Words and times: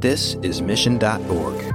This 0.00 0.34
is 0.42 0.62
Mission.org. 0.62 1.74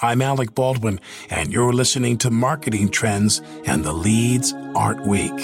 I'm 0.00 0.22
Alec 0.22 0.54
Baldwin, 0.54 1.00
and 1.28 1.52
you're 1.52 1.74
listening 1.74 2.16
to 2.18 2.30
Marketing 2.30 2.88
Trends 2.88 3.42
and 3.66 3.84
the 3.84 3.92
Leads 3.92 4.54
Aren't 4.74 5.06
Weak. 5.06 5.38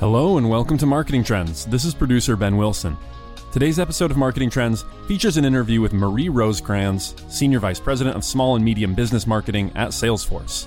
Hello, 0.00 0.38
and 0.38 0.50
welcome 0.50 0.76
to 0.78 0.86
Marketing 0.86 1.22
Trends. 1.22 1.64
This 1.66 1.84
is 1.84 1.94
producer 1.94 2.34
Ben 2.34 2.56
Wilson. 2.56 2.96
Today's 3.52 3.78
episode 3.78 4.10
of 4.10 4.16
Marketing 4.16 4.50
Trends 4.50 4.84
features 5.06 5.36
an 5.36 5.44
interview 5.44 5.80
with 5.80 5.92
Marie 5.92 6.28
Rosecrans, 6.28 7.14
Senior 7.28 7.60
Vice 7.60 7.78
President 7.78 8.16
of 8.16 8.24
Small 8.24 8.56
and 8.56 8.64
Medium 8.64 8.96
Business 8.96 9.24
Marketing 9.24 9.70
at 9.76 9.90
Salesforce. 9.90 10.66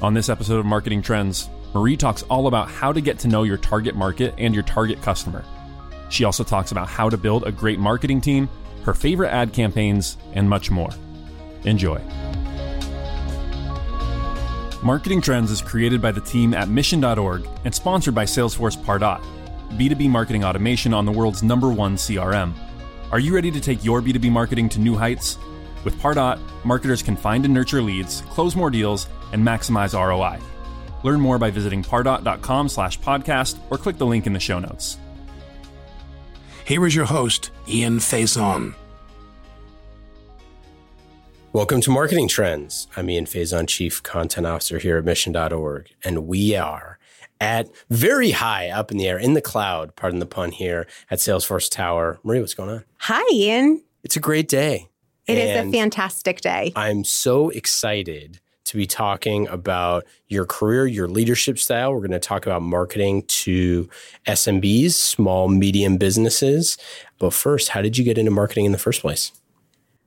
On 0.00 0.14
this 0.14 0.28
episode 0.28 0.60
of 0.60 0.66
Marketing 0.66 1.02
Trends, 1.02 1.48
Marie 1.74 1.96
talks 1.96 2.22
all 2.24 2.46
about 2.46 2.70
how 2.70 2.92
to 2.92 3.00
get 3.00 3.18
to 3.20 3.28
know 3.28 3.42
your 3.42 3.58
target 3.58 3.94
market 3.94 4.34
and 4.38 4.54
your 4.54 4.62
target 4.62 5.02
customer 5.02 5.44
she 6.14 6.24
also 6.24 6.44
talks 6.44 6.70
about 6.70 6.88
how 6.88 7.10
to 7.10 7.16
build 7.16 7.44
a 7.44 7.52
great 7.52 7.78
marketing 7.78 8.20
team, 8.20 8.48
her 8.84 8.94
favorite 8.94 9.30
ad 9.30 9.52
campaigns, 9.52 10.16
and 10.32 10.48
much 10.48 10.70
more. 10.70 10.90
Enjoy. 11.64 11.98
Marketing 14.82 15.20
Trends 15.20 15.50
is 15.50 15.62
created 15.62 16.02
by 16.02 16.12
the 16.12 16.20
team 16.20 16.52
at 16.52 16.68
Mission.org 16.68 17.48
and 17.64 17.74
sponsored 17.74 18.14
by 18.14 18.24
Salesforce 18.24 18.76
Pardot, 18.76 19.20
B2B 19.70 20.10
marketing 20.10 20.44
automation 20.44 20.92
on 20.92 21.06
the 21.06 21.12
world's 21.12 21.42
number 21.42 21.70
one 21.70 21.96
CRM. 21.96 22.52
Are 23.10 23.18
you 23.18 23.34
ready 23.34 23.50
to 23.50 23.60
take 23.60 23.84
your 23.84 24.02
B2B 24.02 24.30
marketing 24.30 24.68
to 24.70 24.80
new 24.80 24.94
heights? 24.94 25.38
With 25.84 25.98
Pardot, 25.98 26.38
marketers 26.64 27.02
can 27.02 27.16
find 27.16 27.44
and 27.44 27.54
nurture 27.54 27.82
leads, 27.82 28.20
close 28.22 28.54
more 28.54 28.70
deals, 28.70 29.08
and 29.32 29.42
maximize 29.44 29.94
ROI. 29.94 30.38
Learn 31.04 31.20
more 31.20 31.38
by 31.38 31.50
visiting 31.50 31.82
pardot.com 31.84 32.68
slash 32.68 32.98
podcast 32.98 33.58
or 33.70 33.78
click 33.78 33.98
the 33.98 34.06
link 34.06 34.26
in 34.26 34.32
the 34.32 34.40
show 34.40 34.58
notes. 34.58 34.98
Here 36.64 36.84
is 36.86 36.96
your 36.96 37.04
host, 37.04 37.50
Ian 37.68 37.98
Faison. 37.98 38.74
Welcome 41.52 41.82
to 41.82 41.90
Marketing 41.90 42.26
Trends. 42.26 42.88
I'm 42.96 43.08
Ian 43.10 43.26
Faison, 43.26 43.68
Chief 43.68 44.02
Content 44.02 44.46
Officer 44.46 44.78
here 44.78 44.96
at 44.96 45.04
Mission.org, 45.04 45.90
and 46.02 46.26
we 46.26 46.56
are 46.56 46.98
at 47.38 47.68
very 47.90 48.30
high 48.30 48.70
up 48.70 48.90
in 48.90 48.96
the 48.96 49.06
air, 49.06 49.18
in 49.18 49.34
the 49.34 49.42
cloud, 49.42 49.94
pardon 49.94 50.20
the 50.20 50.26
pun 50.26 50.52
here, 50.52 50.86
at 51.10 51.18
Salesforce 51.18 51.70
Tower. 51.70 52.18
Marie, 52.24 52.40
what's 52.40 52.54
going 52.54 52.70
on? 52.70 52.84
Hi, 53.00 53.22
Ian. 53.30 53.84
It's 54.02 54.16
a 54.16 54.20
great 54.20 54.48
day. 54.48 54.88
It 55.26 55.38
is 55.38 55.66
a 55.66 55.70
fantastic 55.70 56.40
day. 56.40 56.72
I'm 56.74 57.04
so 57.04 57.50
excited 57.50 58.40
to 58.74 58.78
be 58.78 58.86
talking 58.86 59.46
about 59.48 60.04
your 60.26 60.44
career, 60.44 60.84
your 60.84 61.06
leadership 61.06 61.58
style. 61.60 61.92
We're 61.92 62.00
going 62.00 62.10
to 62.10 62.18
talk 62.18 62.44
about 62.44 62.60
marketing 62.60 63.22
to 63.28 63.88
SMBs, 64.26 64.92
small, 64.92 65.48
medium 65.48 65.96
businesses. 65.96 66.76
But 67.18 67.32
first, 67.32 67.68
how 67.68 67.82
did 67.82 67.96
you 67.96 68.04
get 68.04 68.18
into 68.18 68.32
marketing 68.32 68.64
in 68.64 68.72
the 68.72 68.78
first 68.78 69.00
place? 69.00 69.30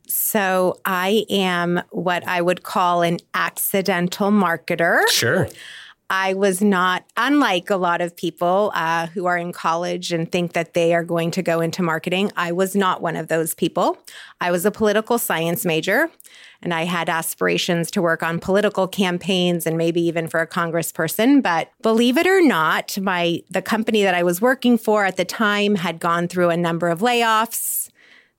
So, 0.09 0.79
I 0.85 1.25
am 1.29 1.81
what 1.91 2.25
I 2.27 2.41
would 2.41 2.63
call 2.63 3.01
an 3.01 3.17
accidental 3.33 4.31
marketer. 4.31 5.07
Sure. 5.09 5.47
I 6.09 6.35
was 6.35 6.61
not, 6.61 7.03
unlike 7.17 7.69
a 7.69 7.75
lot 7.75 7.99
of 7.99 8.15
people 8.15 8.71
uh, 8.73 9.07
who 9.07 9.25
are 9.25 9.37
in 9.37 9.51
college 9.51 10.13
and 10.13 10.31
think 10.31 10.53
that 10.53 10.73
they 10.73 10.93
are 10.93 11.03
going 11.03 11.31
to 11.31 11.41
go 11.41 11.59
into 11.59 11.83
marketing, 11.83 12.31
I 12.37 12.53
was 12.53 12.75
not 12.75 13.01
one 13.01 13.17
of 13.17 13.27
those 13.27 13.53
people. 13.53 13.97
I 14.39 14.51
was 14.51 14.65
a 14.65 14.71
political 14.71 15.17
science 15.17 15.65
major 15.65 16.09
and 16.61 16.73
I 16.73 16.85
had 16.85 17.09
aspirations 17.09 17.91
to 17.91 18.01
work 18.01 18.23
on 18.23 18.39
political 18.39 18.87
campaigns 18.87 19.65
and 19.65 19.77
maybe 19.77 20.01
even 20.01 20.27
for 20.27 20.39
a 20.39 20.47
congressperson. 20.47 21.43
But 21.43 21.71
believe 21.81 22.17
it 22.17 22.25
or 22.27 22.41
not, 22.41 22.97
my 22.97 23.41
the 23.49 23.61
company 23.61 24.03
that 24.03 24.15
I 24.15 24.23
was 24.23 24.41
working 24.41 24.77
for 24.77 25.05
at 25.05 25.17
the 25.17 25.25
time 25.25 25.75
had 25.75 25.99
gone 25.99 26.27
through 26.27 26.49
a 26.49 26.57
number 26.57 26.87
of 26.87 26.99
layoffs. 26.99 27.89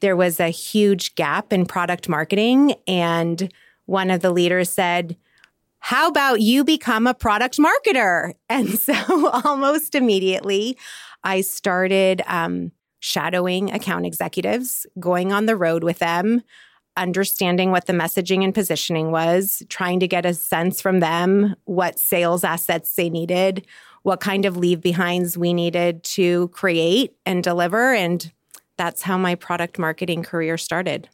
There 0.00 0.16
was 0.16 0.40
a 0.40 0.48
huge 0.48 1.16
gap 1.16 1.52
in 1.52 1.66
product 1.66 2.08
marketing, 2.08 2.74
and 2.86 3.52
one 3.86 4.10
of 4.10 4.20
the 4.20 4.30
leaders 4.30 4.70
said, 4.70 5.16
how 5.80 6.08
about 6.08 6.40
you 6.40 6.64
become 6.64 7.06
a 7.06 7.14
product 7.14 7.58
marketer? 7.58 8.34
And 8.50 8.78
so 8.78 8.94
almost 9.44 9.94
immediately, 9.94 10.78
I 11.22 11.42
started 11.42 12.22
um, 12.26 12.72
shadowing 13.00 13.72
account 13.72 14.06
executives, 14.06 14.86
going 14.98 15.32
on 15.32 15.46
the 15.46 15.56
road 15.56 15.84
with 15.84 15.98
them, 15.98 16.42
understanding 16.96 17.70
what 17.70 17.86
the 17.86 17.92
messaging 17.92 18.42
and 18.42 18.54
positioning 18.54 19.10
was, 19.10 19.62
trying 19.68 20.00
to 20.00 20.08
get 20.08 20.26
a 20.26 20.34
sense 20.34 20.80
from 20.80 21.00
them 21.00 21.54
what 21.64 21.98
sales 21.98 22.42
assets 22.42 22.94
they 22.94 23.08
needed, 23.08 23.66
what 24.02 24.20
kind 24.20 24.44
of 24.44 24.56
leave 24.56 24.80
behinds 24.80 25.38
we 25.38 25.52
needed 25.52 26.02
to 26.02 26.48
create 26.48 27.14
and 27.26 27.44
deliver. 27.44 27.92
And 27.92 28.30
that's 28.76 29.02
how 29.02 29.18
my 29.18 29.34
product 29.34 29.78
marketing 29.78 30.22
career 30.22 30.56
started. 30.56 31.08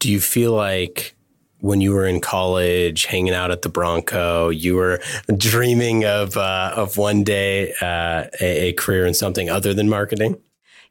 Do 0.00 0.10
you 0.10 0.20
feel 0.20 0.52
like 0.52 1.14
when 1.60 1.80
you 1.80 1.92
were 1.92 2.06
in 2.06 2.20
college, 2.20 3.06
hanging 3.06 3.34
out 3.34 3.50
at 3.50 3.62
the 3.62 3.68
Bronco, 3.68 4.48
you 4.48 4.76
were 4.76 5.00
dreaming 5.36 6.04
of 6.04 6.36
uh, 6.36 6.72
of 6.74 6.96
one 6.96 7.22
day 7.24 7.72
uh, 7.80 8.26
a, 8.40 8.68
a 8.68 8.72
career 8.72 9.06
in 9.06 9.14
something 9.14 9.48
other 9.50 9.74
than 9.74 9.88
marketing? 9.88 10.40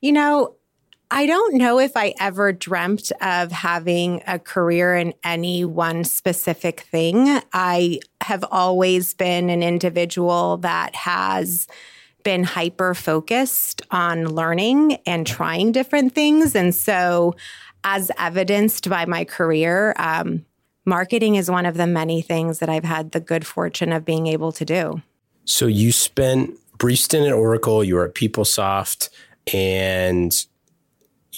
You 0.02 0.14
know, 0.14 0.56
I 1.12 1.26
don't 1.26 1.56
know 1.56 1.80
if 1.80 1.98
I 1.98 2.14
ever 2.20 2.54
dreamt 2.54 3.12
of 3.20 3.52
having 3.52 4.22
a 4.28 4.38
career 4.38 4.96
in 4.96 5.14
any 5.24 5.66
one 5.66 6.04
specific 6.04 6.82
thing. 6.82 7.42
I 7.52 8.00
have 8.22 8.46
always 8.52 9.16
been 9.16 9.50
an 9.50 9.64
individual 9.64 10.58
that 10.58 10.96
has 10.96 11.68
been 12.24 12.44
hyper 12.44 12.94
focused 12.94 13.82
on 13.90 14.28
learning 14.28 14.98
and 15.08 15.26
trying 15.26 15.72
different 15.72 16.14
things. 16.14 16.56
And 16.56 16.76
so, 16.76 17.36
as 17.84 18.12
evidenced 18.20 18.90
by 18.90 19.06
my 19.06 19.24
career, 19.24 19.96
um, 19.98 20.46
marketing 20.86 21.36
is 21.36 21.50
one 21.50 21.66
of 21.66 21.78
the 21.78 21.88
many 21.88 22.22
things 22.22 22.60
that 22.60 22.70
I've 22.70 22.84
had 22.84 23.12
the 23.12 23.20
good 23.20 23.46
fortune 23.46 23.92
of 23.92 24.06
being 24.06 24.28
able 24.28 24.52
to 24.54 24.66
do. 24.66 25.02
So 25.46 25.66
you 25.68 25.92
spent 25.92 26.58
brief 26.78 27.00
stint 27.00 27.28
at 27.28 27.34
Oracle, 27.34 27.84
you 27.84 27.96
were 27.96 28.06
at 28.06 28.14
PeopleSoft, 28.16 29.10
and 29.54 30.46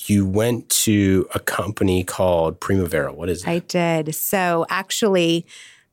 you 0.06 0.26
went 0.26 0.70
to 0.70 1.28
a 1.34 1.40
company 1.40 2.04
called 2.04 2.60
Primavera. 2.60 3.14
What 3.14 3.30
is 3.30 3.44
it? 3.44 3.48
I 3.48 3.60
did. 3.60 4.16
So 4.16 4.66
actually, 4.70 5.46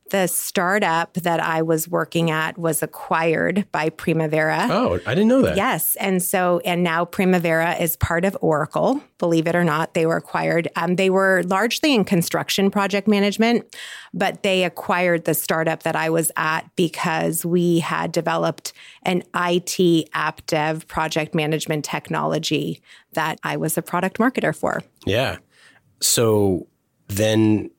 the 0.09 0.27
startup 0.27 1.13
that 1.13 1.39
I 1.39 1.61
was 1.61 1.87
working 1.87 2.31
at 2.31 2.57
was 2.57 2.83
acquired 2.83 3.65
by 3.71 3.89
Primavera. 3.89 4.67
Oh, 4.69 4.99
I 5.05 5.15
didn't 5.15 5.27
know 5.27 5.41
that. 5.43 5.57
Yes. 5.57 5.95
And 5.97 6.21
so, 6.21 6.59
and 6.65 6.83
now 6.83 7.05
Primavera 7.05 7.75
is 7.75 7.95
part 7.97 8.25
of 8.25 8.37
Oracle, 8.41 9.01
believe 9.17 9.47
it 9.47 9.55
or 9.55 9.63
not. 9.63 9.93
They 9.93 10.05
were 10.05 10.17
acquired. 10.17 10.67
Um, 10.75 10.95
they 10.95 11.09
were 11.09 11.43
largely 11.45 11.93
in 11.93 12.05
construction 12.05 12.71
project 12.71 13.07
management, 13.07 13.75
but 14.13 14.43
they 14.43 14.63
acquired 14.63 15.25
the 15.25 15.33
startup 15.33 15.83
that 15.83 15.95
I 15.95 16.09
was 16.09 16.31
at 16.35 16.69
because 16.75 17.45
we 17.45 17.79
had 17.79 18.11
developed 18.11 18.73
an 19.03 19.23
IT 19.35 20.09
app 20.13 20.45
dev 20.45 20.87
project 20.87 21.33
management 21.35 21.85
technology 21.85 22.81
that 23.13 23.39
I 23.43 23.57
was 23.57 23.77
a 23.77 23.81
product 23.81 24.17
marketer 24.17 24.55
for. 24.55 24.83
Yeah. 25.05 25.37
So 26.01 26.67
then 27.07 27.71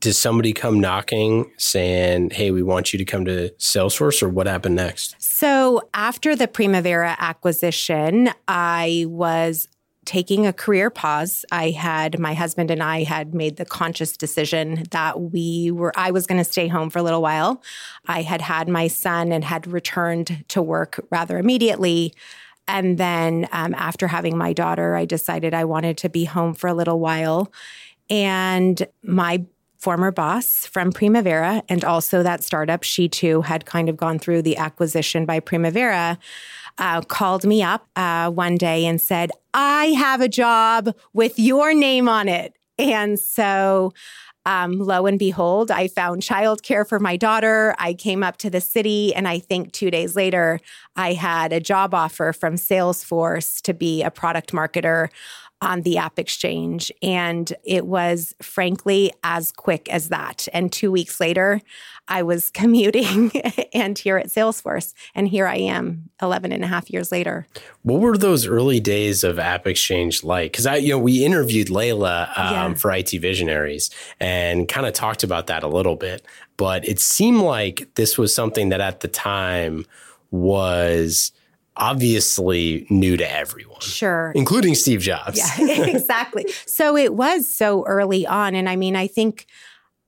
did 0.00 0.14
somebody 0.14 0.52
come 0.52 0.80
knocking 0.80 1.50
saying, 1.56 2.30
Hey, 2.30 2.50
we 2.50 2.62
want 2.62 2.92
you 2.92 2.98
to 2.98 3.04
come 3.04 3.24
to 3.24 3.50
Salesforce, 3.58 4.22
or 4.22 4.28
what 4.28 4.46
happened 4.46 4.76
next? 4.76 5.16
So, 5.18 5.82
after 5.94 6.36
the 6.36 6.48
Primavera 6.48 7.16
acquisition, 7.18 8.30
I 8.46 9.04
was 9.08 9.68
taking 10.08 10.46
a 10.46 10.54
career 10.54 10.88
pause. 10.88 11.44
I 11.52 11.68
had 11.68 12.18
my 12.18 12.32
husband 12.32 12.70
and 12.70 12.82
I 12.82 13.02
had 13.02 13.34
made 13.34 13.56
the 13.56 13.66
conscious 13.66 14.16
decision 14.16 14.84
that 14.90 15.20
we 15.20 15.70
were, 15.70 15.92
I 15.96 16.12
was 16.12 16.26
going 16.26 16.38
to 16.38 16.50
stay 16.50 16.66
home 16.66 16.88
for 16.88 16.98
a 16.98 17.02
little 17.02 17.20
while. 17.20 17.62
I 18.06 18.22
had 18.22 18.40
had 18.40 18.70
my 18.70 18.88
son 18.88 19.32
and 19.32 19.44
had 19.44 19.66
returned 19.66 20.46
to 20.48 20.62
work 20.62 20.98
rather 21.10 21.36
immediately. 21.36 22.14
And 22.66 22.96
then 22.96 23.48
um, 23.52 23.74
after 23.74 24.06
having 24.06 24.38
my 24.38 24.54
daughter, 24.54 24.96
I 24.96 25.04
decided 25.04 25.52
I 25.52 25.66
wanted 25.66 25.98
to 25.98 26.08
be 26.08 26.24
home 26.24 26.54
for 26.54 26.68
a 26.68 26.74
little 26.74 27.00
while. 27.00 27.52
And 28.08 28.86
my 29.02 29.44
former 29.78 30.10
boss 30.10 30.66
from 30.66 30.92
Primavera 30.92 31.62
and 31.68 31.84
also 31.84 32.22
that 32.22 32.42
startup, 32.42 32.82
she 32.82 33.08
too 33.08 33.42
had 33.42 33.64
kind 33.64 33.88
of 33.88 33.96
gone 33.96 34.18
through 34.18 34.42
the 34.42 34.56
acquisition 34.56 35.24
by 35.24 35.40
Primavera, 35.40 36.18
uh, 36.78 37.00
called 37.02 37.44
me 37.44 37.62
up 37.62 37.86
uh, 37.96 38.30
one 38.30 38.56
day 38.56 38.84
and 38.84 39.00
said, 39.00 39.30
I 39.54 39.86
have 39.86 40.20
a 40.20 40.28
job 40.28 40.94
with 41.12 41.38
your 41.38 41.74
name 41.74 42.08
on 42.08 42.28
it. 42.28 42.54
And 42.78 43.18
so, 43.18 43.92
um, 44.46 44.78
lo 44.78 45.04
and 45.04 45.18
behold, 45.18 45.70
I 45.70 45.88
found 45.88 46.22
childcare 46.22 46.88
for 46.88 46.98
my 46.98 47.16
daughter. 47.16 47.74
I 47.78 47.92
came 47.92 48.22
up 48.22 48.38
to 48.38 48.48
the 48.48 48.62
city, 48.62 49.14
and 49.14 49.28
I 49.28 49.40
think 49.40 49.72
two 49.72 49.90
days 49.90 50.16
later, 50.16 50.58
I 50.96 51.12
had 51.12 51.52
a 51.52 51.60
job 51.60 51.92
offer 51.92 52.32
from 52.32 52.54
Salesforce 52.54 53.60
to 53.62 53.74
be 53.74 54.02
a 54.02 54.10
product 54.10 54.52
marketer 54.52 55.10
on 55.60 55.82
the 55.82 55.98
App 55.98 56.18
Exchange. 56.18 56.92
And 57.02 57.52
it 57.64 57.86
was 57.86 58.34
frankly 58.40 59.12
as 59.24 59.50
quick 59.50 59.88
as 59.88 60.08
that. 60.08 60.46
And 60.52 60.72
two 60.72 60.92
weeks 60.92 61.20
later, 61.20 61.60
I 62.06 62.22
was 62.22 62.50
commuting 62.54 63.32
and 63.74 63.98
here 63.98 64.16
at 64.16 64.28
Salesforce. 64.28 64.94
And 65.14 65.28
here 65.28 65.46
I 65.46 65.56
am 65.56 66.10
11 66.22 66.52
and 66.52 66.64
a 66.64 66.66
half 66.66 66.90
years 66.90 67.10
later. 67.10 67.46
What 67.82 68.00
were 68.00 68.16
those 68.16 68.46
early 68.46 68.80
days 68.80 69.24
of 69.24 69.38
App 69.38 69.66
Exchange 69.66 70.24
like? 70.24 70.52
Because 70.52 70.66
I, 70.66 70.76
you 70.76 70.90
know, 70.90 70.98
we 70.98 71.24
interviewed 71.24 71.68
Leyla 71.68 72.28
um, 72.38 72.52
yeah. 72.52 72.74
for 72.74 72.92
IT 72.92 73.10
Visionaries 73.10 73.90
and 74.20 74.68
kind 74.68 74.86
of 74.86 74.92
talked 74.92 75.22
about 75.22 75.48
that 75.48 75.62
a 75.62 75.68
little 75.68 75.96
bit. 75.96 76.24
But 76.56 76.86
it 76.88 77.00
seemed 77.00 77.40
like 77.40 77.88
this 77.94 78.18
was 78.18 78.34
something 78.34 78.70
that 78.70 78.80
at 78.80 79.00
the 79.00 79.08
time 79.08 79.86
was 80.30 81.32
obviously 81.78 82.86
new 82.90 83.16
to 83.16 83.30
everyone. 83.30 83.80
Sure. 83.80 84.32
Including 84.34 84.74
Steve 84.74 85.00
Jobs. 85.00 85.38
Yeah, 85.38 85.84
exactly. 85.86 86.46
so 86.66 86.96
it 86.96 87.14
was 87.14 87.52
so 87.52 87.84
early 87.86 88.26
on. 88.26 88.54
And 88.54 88.68
I 88.68 88.76
mean, 88.76 88.96
I 88.96 89.06
think, 89.06 89.46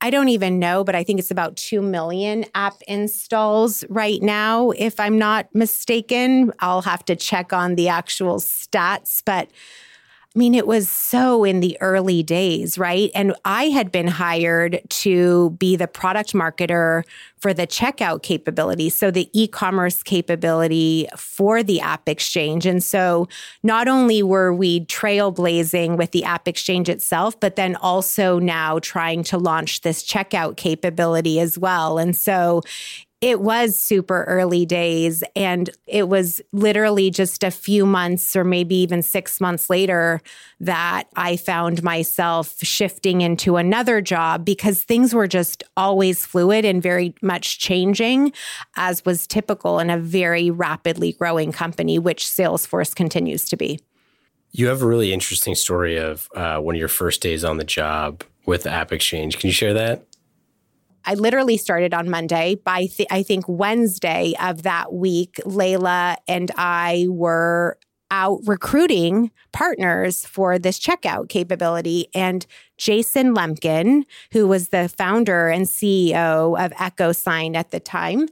I 0.01 0.11
don't 0.11 0.29
even 0.29 0.59
know, 0.59 0.83
but 0.85 0.95
I 0.95 1.05
think 1.05 1.19
it's 1.19 1.31
about 1.31 1.57
2 1.57 1.81
million 1.83 2.45
app 2.55 2.81
installs 2.89 3.85
right 3.89 4.21
now, 4.21 4.71
if 4.71 4.99
I'm 4.99 5.19
not 5.19 5.49
mistaken. 5.55 6.53
I'll 6.61 6.83
have 6.83 7.05
to 7.07 7.17
check 7.17 7.53
on 7.53 7.75
the 7.75 7.89
actual 7.89 8.37
stats, 8.37 9.23
but 9.25 9.51
I 10.37 10.39
mean, 10.39 10.55
it 10.55 10.69
was 10.69 10.89
so 10.89 11.43
in 11.43 11.59
the 11.59 11.77
early 11.81 12.23
days, 12.23 12.79
right? 12.79 13.11
And 13.17 13.35
I 13.45 13.65
had 13.65 13.91
been 13.91 14.07
hired 14.07 14.81
to 14.89 15.51
be 15.59 15.75
the 15.75 15.89
product 15.89 16.35
marketer 16.35 17.03
for 17.39 17.53
the 17.53 17.67
checkout 17.67 18.23
capability. 18.23 18.91
So 18.91 19.11
the 19.11 19.29
e 19.33 19.49
commerce 19.49 20.05
capability 20.05 21.09
for 21.17 21.65
the 21.65 21.81
App 21.81 22.09
Exchange. 22.09 22.65
And 22.65 22.81
so 22.81 23.27
not 23.65 23.89
only 23.89 24.23
were 24.23 24.55
we 24.55 24.87
trailblazing 24.87 25.97
with 25.97 26.13
the 26.13 26.23
App 26.23 26.47
Exchange 26.47 26.89
itself, 26.89 27.39
but 27.41 27.57
then 27.57 27.75
also 27.77 28.39
now 28.39 28.79
trying 28.79 29.25
to 29.25 29.37
launch 29.37 29.81
this 29.81 30.05
checkout 30.05 30.57
capability 30.57 31.41
as 31.41 31.59
well. 31.59 31.99
And 31.99 32.17
so 32.17 32.63
it 33.21 33.41
was 33.41 33.77
super 33.77 34.25
early 34.25 34.65
days. 34.65 35.23
And 35.37 35.69
it 35.87 36.09
was 36.09 36.41
literally 36.53 37.11
just 37.11 37.45
a 37.45 37.51
few 37.51 37.85
months 37.85 38.35
or 38.35 38.45
maybe 38.45 38.75
even 38.77 39.03
six 39.03 39.41
months 39.41 39.69
later 39.69 40.23
that 40.61 41.05
I 41.17 41.37
found 41.37 41.83
myself 41.83 42.57
shifting 42.63 43.21
into 43.21 43.57
another 43.57 44.01
job 44.01 44.45
because 44.45 44.83
things 44.83 45.15
were 45.15 45.27
just 45.27 45.63
always 45.77 46.25
fluid 46.25 46.65
and 46.65 46.83
very 46.83 47.15
much 47.21 47.59
changing, 47.59 48.33
as 48.77 49.05
was 49.05 49.27
typical 49.27 49.79
in 49.79 49.91
a 49.91 49.99
very 49.99 50.51
rapidly 50.51 51.13
growing 51.13 51.53
company, 51.53 51.99
which 51.99 52.25
Salesforce 52.25 52.95
continues 52.95 53.49
to 53.51 53.57
be. 53.57 53.81
You 54.53 54.67
have 54.69 54.83
a 54.83 54.87
really 54.87 55.13
interesting 55.13 55.55
story 55.55 55.97
of 55.97 56.29
uh, 56.35 56.59
one 56.59 56.75
of 56.75 56.79
your 56.79 56.89
first 56.89 57.21
days 57.21 57.45
on 57.45 57.59
the 57.59 57.65
job 57.65 58.25
with 58.47 58.67
App 58.67 58.93
Exchange. 58.93 59.39
Can 59.39 59.49
you 59.49 59.53
share 59.53 59.75
that? 59.75 60.07
I 61.05 61.15
literally 61.15 61.57
started 61.57 61.95
on 61.95 62.11
Monday. 62.11 62.57
By 62.57 62.87
th- 62.87 63.09
I 63.11 63.23
think 63.23 63.45
Wednesday 63.49 64.35
of 64.41 64.63
that 64.63 64.93
week, 64.93 65.37
Leyla 65.45 66.17
and 66.29 66.51
I 66.57 67.07
were 67.09 67.79
out 68.11 68.41
recruiting 68.45 69.31
partners 69.53 70.27
for 70.27 70.59
this 70.59 70.79
checkout 70.79 71.29
capability. 71.29 72.09
And 72.15 72.45
Jason 72.77 73.35
Lemkin, 73.35 74.03
who 74.33 74.49
was 74.49 74.69
the 74.69 74.89
founder 74.89 75.49
and 75.49 75.67
CEO 75.67 76.59
of 76.59 76.73
EchoSign 76.73 77.55
at 77.55 77.71
the 77.71 77.81
time, 77.81 78.27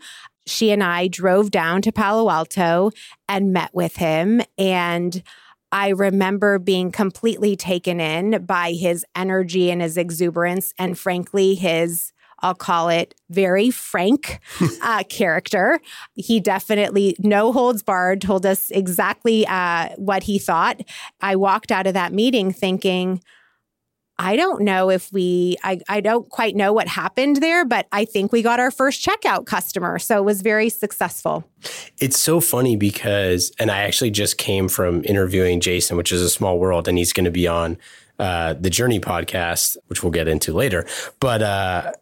she 0.46 0.70
and 0.70 0.82
I 0.82 1.08
drove 1.08 1.50
down 1.50 1.82
to 1.82 1.92
Palo 1.92 2.30
Alto 2.30 2.90
and 3.28 3.52
met 3.52 3.70
with 3.72 3.96
him. 3.96 4.40
And 4.56 5.22
I 5.70 5.90
remember 5.90 6.58
being 6.58 6.90
completely 6.90 7.54
taken 7.54 8.00
in 8.00 8.44
by 8.46 8.72
his 8.72 9.04
energy 9.14 9.70
and 9.70 9.82
his 9.82 9.98
exuberance, 9.98 10.72
and 10.78 10.98
frankly, 10.98 11.54
his 11.54 12.12
I'll 12.40 12.54
call 12.54 12.88
it 12.88 13.14
very 13.30 13.70
frank 13.70 14.40
uh, 14.82 15.02
character. 15.08 15.80
He 16.14 16.40
definitely, 16.40 17.16
no 17.18 17.52
holds 17.52 17.82
barred, 17.82 18.20
told 18.20 18.46
us 18.46 18.70
exactly 18.70 19.46
uh, 19.46 19.90
what 19.96 20.22
he 20.22 20.38
thought. 20.38 20.80
I 21.20 21.36
walked 21.36 21.72
out 21.72 21.86
of 21.86 21.94
that 21.94 22.12
meeting 22.12 22.52
thinking, 22.52 23.20
I 24.20 24.34
don't 24.34 24.62
know 24.62 24.90
if 24.90 25.12
we, 25.12 25.56
I, 25.62 25.80
I 25.88 26.00
don't 26.00 26.28
quite 26.28 26.56
know 26.56 26.72
what 26.72 26.88
happened 26.88 27.36
there, 27.36 27.64
but 27.64 27.86
I 27.92 28.04
think 28.04 28.32
we 28.32 28.42
got 28.42 28.58
our 28.58 28.72
first 28.72 29.04
checkout 29.04 29.46
customer. 29.46 29.98
So 30.00 30.18
it 30.18 30.24
was 30.24 30.42
very 30.42 30.70
successful. 30.70 31.48
It's 31.98 32.18
so 32.18 32.40
funny 32.40 32.74
because, 32.74 33.52
and 33.60 33.70
I 33.70 33.82
actually 33.82 34.10
just 34.10 34.36
came 34.36 34.68
from 34.68 35.04
interviewing 35.04 35.60
Jason, 35.60 35.96
which 35.96 36.10
is 36.10 36.20
a 36.20 36.30
small 36.30 36.58
world, 36.58 36.88
and 36.88 36.98
he's 36.98 37.12
going 37.12 37.26
to 37.26 37.30
be 37.30 37.46
on 37.46 37.78
uh, 38.18 38.54
the 38.54 38.70
Journey 38.70 38.98
podcast, 38.98 39.76
which 39.86 40.02
we'll 40.02 40.10
get 40.10 40.26
into 40.26 40.52
later. 40.52 40.84
But, 41.20 41.42
uh, 41.42 41.92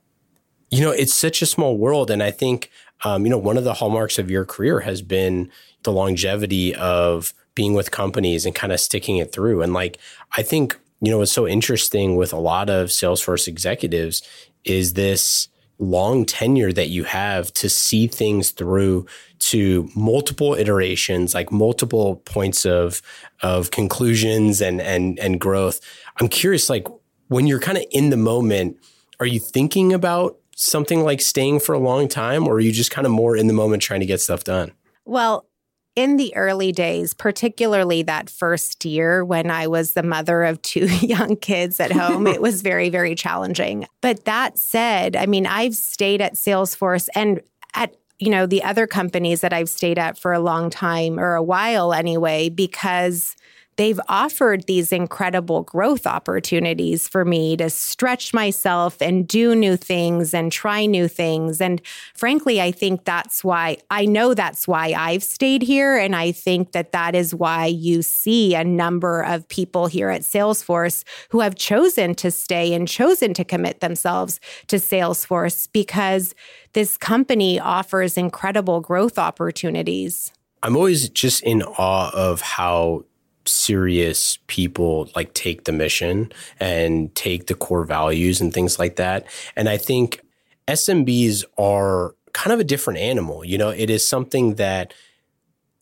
you 0.71 0.81
know, 0.81 0.91
it's 0.91 1.15
such 1.15 1.43
a 1.43 1.47
small 1.47 1.77
world. 1.77 2.11
And 2.11 2.23
I 2.23 2.31
think, 2.31 2.71
um, 3.05 3.25
you 3.25 3.31
know, 3.31 3.39
one 3.39 3.57
of 3.57 3.65
the 3.65 3.75
hallmarks 3.75 4.19
of 4.19 4.31
your 4.31 4.45
career 4.45 4.81
has 4.81 5.03
been 5.03 5.51
the 5.83 5.93
longevity 5.93 6.75
of 6.75 7.33
being 7.55 7.75
with 7.75 7.91
companies 7.91 8.45
and 8.45 8.55
kind 8.55 8.73
of 8.73 8.81
sticking 8.81 9.17
it 9.17 9.33
through. 9.33 9.63
And 9.63 9.73
like, 9.73 9.99
I 10.37 10.43
think, 10.43 10.79
you 11.01 11.11
know, 11.11 11.19
what's 11.19 11.33
so 11.33 11.47
interesting 11.47 12.17
with 12.17 12.33
a 12.33 12.39
lot 12.39 12.69
of 12.69 12.89
Salesforce 12.89 13.49
executives 13.49 14.23
is 14.65 14.95
this 14.95 15.49
long 15.79 16.25
tenure 16.25 16.73
that 16.73 16.89
you 16.89 17.05
have 17.05 17.53
to 17.53 17.69
see 17.69 18.07
things 18.07 18.51
through 18.51 19.07
to 19.39 19.89
multiple 19.95 20.55
iterations 20.55 21.35
like 21.35 21.53
multiple 21.53 22.17
points 22.25 22.65
of 22.65 23.03
of 23.43 23.71
conclusions 23.71 24.63
and 24.63 24.81
and 24.81 25.19
and 25.19 25.39
growth 25.39 25.81
i'm 26.19 26.29
curious 26.29 26.71
like 26.71 26.89
when 27.29 27.47
you're 27.47 27.61
kind 27.61 27.77
of 27.77 27.85
in 27.91 28.09
the 28.09 28.17
moment 28.17 28.79
are 29.21 29.27
you 29.27 29.39
thinking 29.39 29.93
about 29.93 30.39
something 30.57 31.05
like 31.05 31.21
staying 31.21 31.61
for 31.61 31.75
a 31.75 31.79
long 31.79 32.09
time, 32.09 32.49
or 32.49 32.55
are 32.55 32.61
you 32.61 32.73
just 32.73 32.91
kind 32.91 33.07
of 33.07 33.13
more 33.13 33.37
in 33.37 33.47
the 33.47 33.53
moment 33.53 33.83
trying 33.83 34.01
to 34.01 34.07
get 34.07 34.21
stuff 34.21 34.43
done? 34.43 34.73
Well, 35.05 35.47
in 35.95 36.17
the 36.17 36.35
early 36.35 36.73
days, 36.73 37.15
particularly 37.15 38.03
that 38.03 38.29
first 38.29 38.85
year 38.85 39.25
when 39.25 39.51
I 39.51 39.67
was 39.67 39.93
the 39.93 40.03
mother 40.03 40.43
of 40.45 40.61
two 40.63 40.87
young 41.01 41.37
kids 41.37 41.79
at 41.79 41.93
home, 41.93 42.27
it 42.27 42.43
was 42.43 42.63
very, 42.71 42.91
very 42.91 43.15
challenging. 43.15 43.87
But 44.01 44.25
that 44.25 44.59
said, 44.59 45.15
I 45.15 45.27
mean, 45.27 45.47
I've 45.47 45.77
stayed 45.77 46.21
at 46.21 46.35
Salesforce 46.35 47.09
and 47.15 47.41
at 47.75 47.95
you 48.19 48.31
know 48.31 48.47
the 48.47 48.63
other 48.63 48.87
companies 48.87 49.43
that 49.43 49.53
I've 49.53 49.69
stayed 49.69 49.99
at 49.99 50.19
for 50.19 50.33
a 50.33 50.41
long 50.41 50.71
time 50.71 51.21
or 51.21 51.35
a 51.35 51.43
while 51.43 51.93
anyway 51.93 52.49
because 52.49 53.37
they've 53.77 54.01
offered 54.09 54.65
these 54.67 54.93
incredible 54.93 55.63
growth 55.63 56.07
opportunities 56.07 57.09
for 57.09 57.25
me 57.25 57.57
to 57.57 57.71
stretch 57.71 58.35
myself 58.35 59.01
and 59.01 59.29
do 59.29 59.55
new 59.55 59.77
things 59.77 60.35
and 60.35 60.51
try 60.51 60.87
new 60.87 61.09
things. 61.09 61.61
And 61.61 61.81
frankly, 62.15 62.61
I 62.61 62.73
think 62.73 63.05
that's 63.05 63.45
why 63.45 63.79
I 63.91 64.07
know 64.07 64.35
that's 64.35 64.67
why 64.67 64.95
I've 64.97 65.23
stayed 65.23 65.63
here. 65.63 65.97
And 65.97 66.17
I 66.17 66.33
think 66.33 66.73
that 66.73 66.93
that 66.93 67.15
is 67.15 67.35
why 67.35 67.67
you 67.67 68.03
see 68.03 68.55
a 68.55 68.65
number 68.65 69.23
of 69.23 69.47
people 69.49 69.87
here 69.87 70.11
at 70.11 70.23
Salesforce 70.23 71.05
who 71.31 71.41
have 71.41 71.55
chosen 71.55 72.15
to 72.17 72.31
stay 72.31 72.75
and 72.75 72.89
chosen 72.89 73.35
to 73.35 73.45
commit 73.45 73.81
themselves 73.81 74.41
to 74.69 74.77
Salesforce 74.77 75.69
because 75.73 76.35
this 76.73 76.97
company 76.97 77.61
offers 77.61 78.17
incredible 78.17 78.81
growth 78.81 79.19
opportunities. 79.19 80.33
I'm 80.63 80.77
always 80.77 81.09
just 81.11 81.43
in 81.43 81.63
awe 81.63 82.11
of 82.13 82.41
how 82.41 83.05
serious 83.49 84.39
people 84.47 85.09
like 85.15 85.35
take 85.35 85.65
the 85.65 85.73
mission 85.73 86.33
and 86.59 87.15
take 87.15 87.47
the 87.47 87.55
core 87.55 87.85
values 87.85 88.41
and 88.41 88.53
things 88.53 88.79
like 88.79 88.97
that. 88.97 89.27
And 89.57 89.69
I 89.69 89.77
think 89.77 90.21
SMBs 90.69 91.45
are 91.59 92.15
kind 92.33 92.53
of 92.53 92.61
a 92.61 92.65
different 92.65 93.01
animal. 93.01 93.45
You 93.45 93.59
know, 93.59 93.71
it 93.71 93.89
is 93.89 94.07
something 94.07 94.57
that 94.57 94.93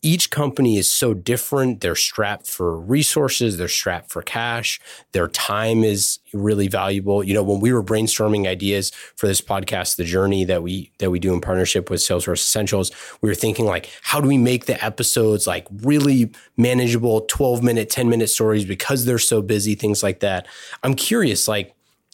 each 0.01 0.29
company 0.29 0.77
is 0.77 0.89
so 0.89 1.13
different. 1.13 1.81
They're 1.81 1.95
strapped 1.95 2.47
for 2.47 2.79
resources, 2.79 3.57
they're 3.57 3.67
strapped 3.67 4.11
for 4.11 4.21
cash, 4.21 4.79
their 5.13 5.27
time 5.27 5.83
is 5.83 6.19
really 6.33 6.67
valuable. 6.67 7.23
You 7.23 7.33
know, 7.33 7.43
when 7.43 7.59
we 7.59 7.73
were 7.73 7.83
brainstorming 7.83 8.47
ideas 8.47 8.91
for 9.15 9.27
this 9.27 9.41
podcast, 9.41 9.95
the 9.95 10.03
journey 10.03 10.45
that 10.45 10.61
we 10.61 10.91
that 10.99 11.09
we 11.09 11.19
do 11.19 11.33
in 11.33 11.41
partnership 11.41 11.89
with 11.89 12.01
Salesforce 12.01 12.35
Essentials, 12.35 12.91
we 13.21 13.29
were 13.29 13.35
thinking 13.35 13.65
like, 13.65 13.89
how 14.03 14.21
do 14.21 14.27
we 14.27 14.37
make 14.37 14.65
the 14.65 14.83
episodes 14.83 15.47
like 15.47 15.67
really 15.81 16.31
manageable, 16.57 17.21
12 17.21 17.63
minute, 17.63 17.89
10 17.89 18.09
minute 18.09 18.29
stories 18.29 18.65
because 18.65 19.05
they're 19.05 19.17
so 19.17 19.41
busy, 19.41 19.75
things 19.75 20.03
like 20.03 20.19
that. 20.19 20.47
I'm 20.83 20.93
curious, 20.93 21.47
like 21.47 21.73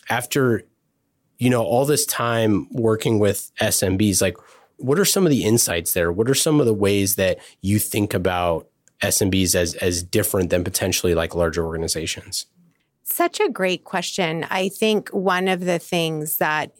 after 0.09 0.63
you 1.39 1.50
know 1.50 1.63
all 1.63 1.85
this 1.85 2.05
time 2.05 2.67
working 2.71 3.19
with 3.19 3.51
SMBs, 3.59 4.21
like 4.21 4.38
what 4.81 5.00
are 5.00 5.05
some 5.05 5.25
of 5.25 5.29
the 5.29 5.43
insights 5.43 5.93
there? 5.93 6.11
What 6.11 6.29
are 6.29 6.35
some 6.35 6.59
of 6.59 6.65
the 6.65 6.73
ways 6.73 7.15
that 7.15 7.39
you 7.61 7.79
think 7.79 8.13
about 8.13 8.67
SMBs 9.01 9.55
as 9.55 9.75
as 9.75 10.03
different 10.03 10.50
than 10.50 10.63
potentially 10.63 11.15
like 11.15 11.35
larger 11.35 11.65
organizations? 11.65 12.45
Such 13.03 13.39
a 13.39 13.50
great 13.50 13.83
question. 13.83 14.45
I 14.50 14.69
think 14.69 15.09
one 15.09 15.47
of 15.47 15.65
the 15.65 15.79
things 15.79 16.38
that 16.38 16.75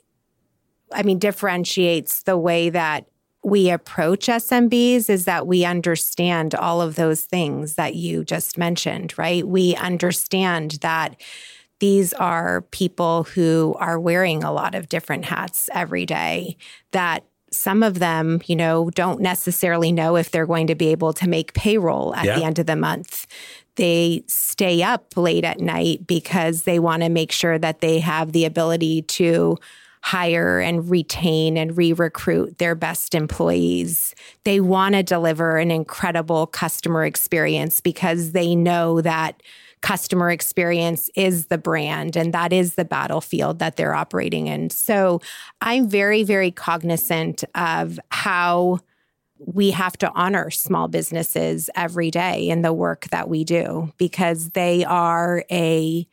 I 0.92 1.04
mean 1.04 1.20
differentiates 1.20 2.24
the 2.24 2.38
way 2.38 2.70
that 2.70 3.08
we 3.44 3.70
approach 3.72 4.28
SMBs 4.28 5.10
is 5.10 5.26
that 5.26 5.48
we 5.48 5.66
understand 5.66 6.54
all 6.54 6.82
of 6.82 6.96
those 6.96 7.26
things 7.26 7.74
that 7.76 7.96
you 7.96 8.24
just 8.24 8.58
mentioned, 8.58 9.18
right? 9.18 9.48
We 9.48 9.76
understand 9.76 10.72
that 10.82 11.20
these 11.80 12.14
are 12.14 12.62
people 12.70 13.24
who 13.24 13.76
are 13.80 14.00
wearing 14.00 14.44
a 14.44 14.54
lot 14.54 14.76
of 14.76 14.88
different 14.88 15.26
hats 15.26 15.70
every 15.74 16.06
day, 16.06 16.56
that 16.92 17.26
some 17.52 17.84
of 17.84 18.00
them, 18.00 18.42
you 18.46 18.56
know, 18.56 18.90
don't 18.92 19.20
necessarily 19.20 19.92
know 19.92 20.16
if 20.16 20.32
they're 20.32 20.46
going 20.46 20.68
to 20.68 20.76
be 20.76 20.88
able 20.88 21.14
to 21.14 21.28
make 21.28 21.54
payroll 21.54 22.16
at 22.16 22.26
yeah. 22.26 22.40
the 22.40 22.46
end 22.46 22.60
of 22.60 22.66
the 22.66 22.76
month. 22.76 23.28
They 23.76 24.24
stay 24.28 24.84
up 24.84 25.16
late 25.18 25.44
at 25.44 25.60
night 25.60 26.08
because 26.08 26.64
they 26.64 26.80
want 26.80 27.04
to 27.04 27.10
make 27.10 27.32
sure 27.32 27.60
that 27.60 27.82
they 27.82 28.00
have 28.00 28.32
the 28.32 28.46
ability 28.46 29.04
to 29.04 29.58
hire 30.04 30.60
and 30.60 30.90
retain 30.90 31.58
and 31.58 31.78
re 31.78 31.94
recruit 31.94 32.58
their 32.58 32.76
best 32.76 33.14
employees. 33.14 34.16
They 34.46 34.60
want 34.60 34.96
to 34.96 35.04
deliver 35.04 35.58
an 35.58 35.72
incredible 35.72 36.48
customer 36.48 37.06
experience 37.06 37.82
because 37.82 38.32
they 38.32 38.56
know 38.56 39.02
that 39.02 39.42
customer 39.82 40.30
experience 40.30 41.10
is 41.16 41.48
the 41.48 41.58
brand 41.58 42.16
and 42.16 42.34
that 42.34 42.54
is 42.54 42.76
the 42.76 42.86
battlefield 42.86 43.60
that 43.60 43.76
they're 43.76 43.96
operating 43.96 44.48
in. 44.48 44.70
So 44.70 45.22
I'm 45.60 45.90
very, 45.90 46.24
very 46.24 46.52
cognizant 46.52 47.44
of 47.56 48.00
how 48.10 48.80
we 49.40 49.72
have 49.72 49.98
to 49.98 50.12
honor 50.14 50.52
small 50.52 50.88
businesses 50.88 51.70
every 51.76 52.12
day 52.12 52.48
in 52.48 52.62
the 52.62 52.74
work 52.74 53.08
that 53.10 53.28
we 53.28 53.44
do 53.44 53.92
because 53.98 54.52
they 54.52 54.86
are 54.86 55.44
a 55.52 56.08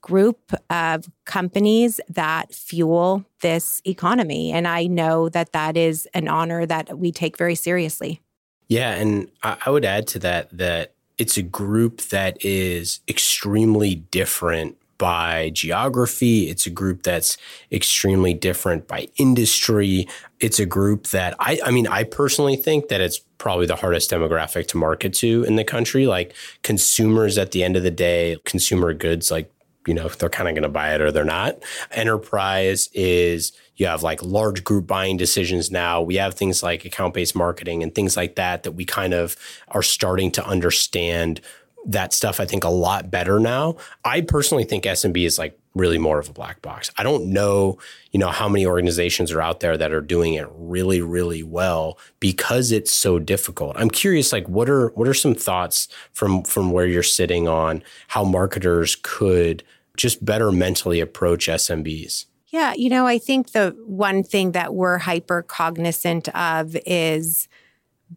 group 0.00 0.52
of 0.68 1.08
companies 1.24 2.00
that 2.08 2.52
fuel 2.52 3.24
this 3.40 3.80
economy. 3.84 4.52
And 4.52 4.66
I 4.66 4.86
know 4.86 5.28
that 5.28 5.52
that 5.52 5.76
is 5.76 6.06
an 6.12 6.28
honor 6.28 6.66
that 6.66 6.98
we 6.98 7.12
take 7.12 7.38
very 7.38 7.54
seriously. 7.54 8.20
Yeah. 8.68 8.92
And 8.94 9.30
I 9.42 9.70
would 9.70 9.84
add 9.84 10.08
to 10.08 10.18
that 10.20 10.56
that 10.56 10.95
it's 11.18 11.36
a 11.36 11.42
group 11.42 12.00
that 12.08 12.36
is 12.44 13.00
extremely 13.08 13.96
different 13.96 14.76
by 14.98 15.50
geography. 15.50 16.48
It's 16.48 16.66
a 16.66 16.70
group 16.70 17.02
that's 17.02 17.36
extremely 17.70 18.32
different 18.32 18.88
by 18.88 19.08
industry. 19.16 20.08
It's 20.40 20.58
a 20.58 20.66
group 20.66 21.08
that 21.08 21.34
I, 21.38 21.58
I 21.64 21.70
mean, 21.70 21.86
I 21.86 22.04
personally 22.04 22.56
think 22.56 22.88
that 22.88 23.00
it's 23.00 23.18
probably 23.38 23.66
the 23.66 23.76
hardest 23.76 24.10
demographic 24.10 24.68
to 24.68 24.78
market 24.78 25.12
to 25.14 25.44
in 25.44 25.56
the 25.56 25.64
country. 25.64 26.06
Like 26.06 26.34
consumers 26.62 27.36
at 27.36 27.52
the 27.52 27.62
end 27.62 27.76
of 27.76 27.82
the 27.82 27.90
day, 27.90 28.38
consumer 28.44 28.94
goods, 28.94 29.30
like, 29.30 29.50
you 29.86 29.94
know, 29.94 30.06
if 30.06 30.18
they're 30.18 30.28
kind 30.28 30.48
of 30.48 30.54
going 30.54 30.62
to 30.62 30.68
buy 30.68 30.94
it 30.94 31.00
or 31.00 31.12
they're 31.12 31.24
not. 31.24 31.58
Enterprise 31.92 32.88
is 32.92 33.52
you 33.76 33.86
have 33.86 34.02
like 34.02 34.22
large 34.22 34.64
group 34.64 34.86
buying 34.86 35.16
decisions 35.16 35.70
now. 35.70 36.02
We 36.02 36.16
have 36.16 36.34
things 36.34 36.62
like 36.62 36.84
account 36.84 37.14
based 37.14 37.36
marketing 37.36 37.82
and 37.82 37.94
things 37.94 38.16
like 38.16 38.36
that 38.36 38.62
that 38.64 38.72
we 38.72 38.84
kind 38.84 39.14
of 39.14 39.36
are 39.68 39.82
starting 39.82 40.30
to 40.32 40.46
understand 40.46 41.40
that 41.86 42.12
stuff, 42.12 42.40
I 42.40 42.46
think, 42.46 42.64
a 42.64 42.68
lot 42.68 43.10
better 43.10 43.38
now. 43.38 43.76
I 44.04 44.20
personally 44.20 44.64
think 44.64 44.84
SMB 44.84 45.24
is 45.24 45.38
like 45.38 45.58
really 45.74 45.98
more 45.98 46.18
of 46.18 46.28
a 46.28 46.32
black 46.32 46.62
box. 46.62 46.90
I 46.96 47.02
don't 47.02 47.26
know, 47.26 47.78
you 48.10 48.18
know, 48.18 48.28
how 48.28 48.48
many 48.48 48.66
organizations 48.66 49.30
are 49.30 49.42
out 49.42 49.60
there 49.60 49.76
that 49.76 49.92
are 49.92 50.00
doing 50.00 50.34
it 50.34 50.48
really, 50.52 51.00
really 51.00 51.42
well 51.42 51.98
because 52.18 52.72
it's 52.72 52.90
so 52.90 53.18
difficult. 53.18 53.76
I'm 53.78 53.90
curious, 53.90 54.32
like, 54.32 54.48
what 54.48 54.68
are 54.68 54.88
what 54.90 55.06
are 55.06 55.14
some 55.14 55.34
thoughts 55.34 55.88
from 56.12 56.42
from 56.42 56.72
where 56.72 56.86
you're 56.86 57.02
sitting 57.02 57.46
on 57.46 57.82
how 58.08 58.24
marketers 58.24 58.96
could 59.02 59.62
just 59.96 60.24
better 60.24 60.52
mentally 60.52 61.00
approach 61.00 61.48
SMBs? 61.48 62.26
Yeah, 62.48 62.74
you 62.76 62.88
know, 62.88 63.06
I 63.06 63.18
think 63.18 63.52
the 63.52 63.76
one 63.86 64.22
thing 64.22 64.52
that 64.52 64.74
we're 64.74 64.98
hyper 64.98 65.42
cognizant 65.42 66.28
of 66.34 66.76
is 66.86 67.48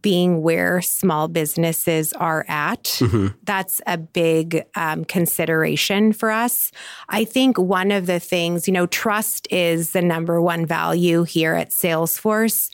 being 0.02 0.44
where 0.44 0.82
small 0.82 1.28
businesses 1.28 2.14
are 2.14 2.46
at. 2.48 2.84
Mm-hmm. 2.84 3.28
That's 3.44 3.82
a 3.88 3.98
big 3.98 4.64
um, 4.76 5.04
consideration 5.04 6.14
for 6.14 6.30
us. 6.30 6.72
I 7.10 7.26
think 7.26 7.58
one 7.58 7.92
of 7.92 8.06
the 8.06 8.20
things, 8.20 8.68
you 8.68 8.74
know, 8.74 8.86
trust 8.86 9.48
is 9.50 9.92
the 9.92 10.04
number 10.04 10.40
one 10.42 10.68
value 10.68 11.24
here 11.24 11.56
at 11.56 11.72
Salesforce 11.72 12.70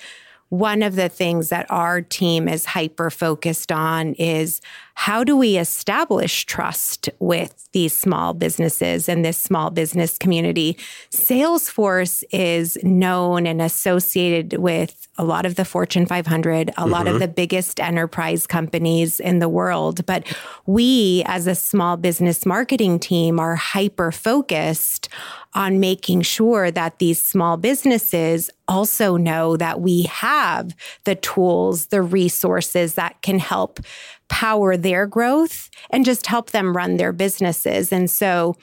one 0.50 0.84
of 0.84 0.96
the 0.96 1.10
things 1.10 1.50
that 1.50 1.66
our 1.70 2.02
team 2.02 2.48
is 2.48 2.66
hyper 2.66 3.10
focused 3.10 3.72
on 3.72 4.14
is 4.14 4.62
how 4.96 5.24
do 5.24 5.36
we 5.36 5.58
establish 5.58 6.46
trust 6.46 7.10
with 7.20 7.70
these 7.74 7.94
small 7.94 8.34
businesses 8.34 9.08
and 9.10 9.24
this 9.24 9.38
small 9.38 9.70
business 9.70 10.18
community? 10.18 10.78
Salesforce 11.12 12.24
is 12.32 12.78
known 12.82 13.46
and 13.46 13.62
associated 13.62 14.54
with 14.54 15.08
a 15.18 15.24
lot 15.24 15.46
of 15.46 15.56
the 15.56 15.66
Fortune 15.66 16.06
500, 16.06 16.70
a 16.70 16.72
mm-hmm. 16.72 16.90
lot 16.90 17.08
of 17.08 17.14
mm-hmm. 17.14 17.20
the 17.20 17.28
biggest 17.28 17.80
enterprise 17.80 18.48
companies 18.48 19.20
in 19.20 19.40
the 19.40 19.50
world. 19.50 20.06
But 20.06 20.34
we, 20.66 21.24
as 21.26 21.46
a 21.46 21.56
small 21.56 21.98
business 21.98 22.46
marketing 22.46 23.00
team, 23.00 23.40
are 23.40 23.56
hyper 23.56 24.12
focused 24.12 25.10
on 25.54 25.80
making 25.80 26.22
sure 26.22 26.72
that 26.72 27.00
these 27.00 27.22
small 27.22 27.58
businesses 27.58 28.50
also 28.68 29.16
know 29.16 29.56
that 29.56 29.80
we 29.80 30.04
have 30.04 30.76
the 31.06 31.16
tools, 31.16 31.88
the 31.88 32.02
resources 32.02 32.96
that 32.96 33.22
can 33.22 33.40
help 33.40 33.80
power 34.30 34.76
their 34.78 35.06
growth 35.08 35.70
and 35.90 36.06
just 36.06 36.28
help 36.28 36.52
them 36.52 36.76
run 36.76 36.98
their 36.98 37.12
businesses. 37.12 37.92
And 37.92 38.10
so 38.10 38.56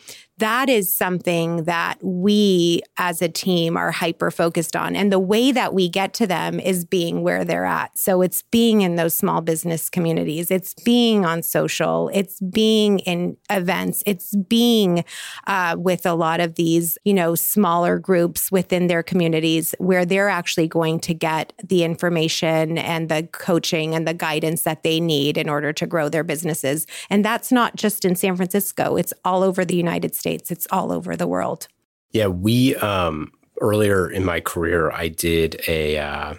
that 0.42 0.68
is 0.68 0.92
something 0.92 1.64
that 1.64 1.98
we 2.02 2.82
as 2.98 3.22
a 3.22 3.28
team 3.28 3.76
are 3.76 3.92
hyper 3.92 4.28
focused 4.28 4.74
on. 4.74 4.96
And 4.96 5.12
the 5.12 5.18
way 5.20 5.52
that 5.52 5.72
we 5.72 5.88
get 5.88 6.14
to 6.14 6.26
them 6.26 6.58
is 6.58 6.84
being 6.84 7.22
where 7.22 7.44
they're 7.44 7.64
at. 7.64 7.96
So 7.96 8.22
it's 8.22 8.42
being 8.50 8.80
in 8.80 8.96
those 8.96 9.14
small 9.14 9.40
business 9.40 9.88
communities, 9.88 10.50
it's 10.50 10.74
being 10.82 11.24
on 11.24 11.44
social, 11.44 12.10
it's 12.12 12.40
being 12.40 12.98
in 13.00 13.36
events, 13.50 14.02
it's 14.04 14.34
being 14.34 15.04
uh, 15.46 15.76
with 15.78 16.06
a 16.06 16.14
lot 16.14 16.40
of 16.40 16.56
these, 16.56 16.98
you 17.04 17.14
know, 17.14 17.36
smaller 17.36 18.00
groups 18.00 18.50
within 18.50 18.88
their 18.88 19.04
communities 19.04 19.76
where 19.78 20.04
they're 20.04 20.28
actually 20.28 20.66
going 20.66 20.98
to 21.00 21.14
get 21.14 21.52
the 21.62 21.84
information 21.84 22.78
and 22.78 23.08
the 23.08 23.28
coaching 23.30 23.94
and 23.94 24.08
the 24.08 24.14
guidance 24.14 24.62
that 24.62 24.82
they 24.82 24.98
need 24.98 25.38
in 25.38 25.48
order 25.48 25.72
to 25.72 25.86
grow 25.86 26.08
their 26.08 26.24
businesses. 26.24 26.84
And 27.10 27.24
that's 27.24 27.52
not 27.52 27.76
just 27.76 28.04
in 28.04 28.16
San 28.16 28.34
Francisco, 28.34 28.96
it's 28.96 29.14
all 29.24 29.44
over 29.44 29.64
the 29.64 29.76
United 29.76 30.16
States. 30.16 30.31
States, 30.32 30.50
it's 30.50 30.66
all 30.70 30.92
over 30.92 31.14
the 31.16 31.26
world. 31.26 31.68
Yeah, 32.12 32.26
we 32.26 32.74
um, 32.76 33.32
earlier 33.60 34.10
in 34.10 34.24
my 34.24 34.40
career, 34.40 34.90
I 34.90 35.08
did 35.08 35.62
a 35.68 35.98
uh, 35.98 36.34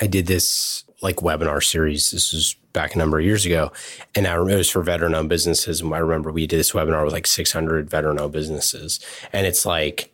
I 0.00 0.06
did 0.06 0.26
this 0.26 0.84
like 1.02 1.16
webinar 1.16 1.62
series. 1.62 2.10
This 2.10 2.32
was 2.32 2.54
back 2.72 2.94
a 2.94 2.98
number 2.98 3.18
of 3.18 3.24
years 3.24 3.44
ago, 3.44 3.72
and 4.14 4.26
I 4.26 4.34
it 4.36 4.56
was 4.56 4.70
for 4.70 4.82
veteran-owned 4.82 5.28
businesses. 5.28 5.80
And 5.80 5.94
I 5.94 5.98
remember 5.98 6.32
we 6.32 6.46
did 6.46 6.58
this 6.58 6.72
webinar 6.72 7.04
with 7.04 7.12
like 7.12 7.26
600 7.26 7.90
veteran-owned 7.90 8.32
businesses, 8.32 9.00
and 9.32 9.46
it's 9.46 9.66
like 9.66 10.12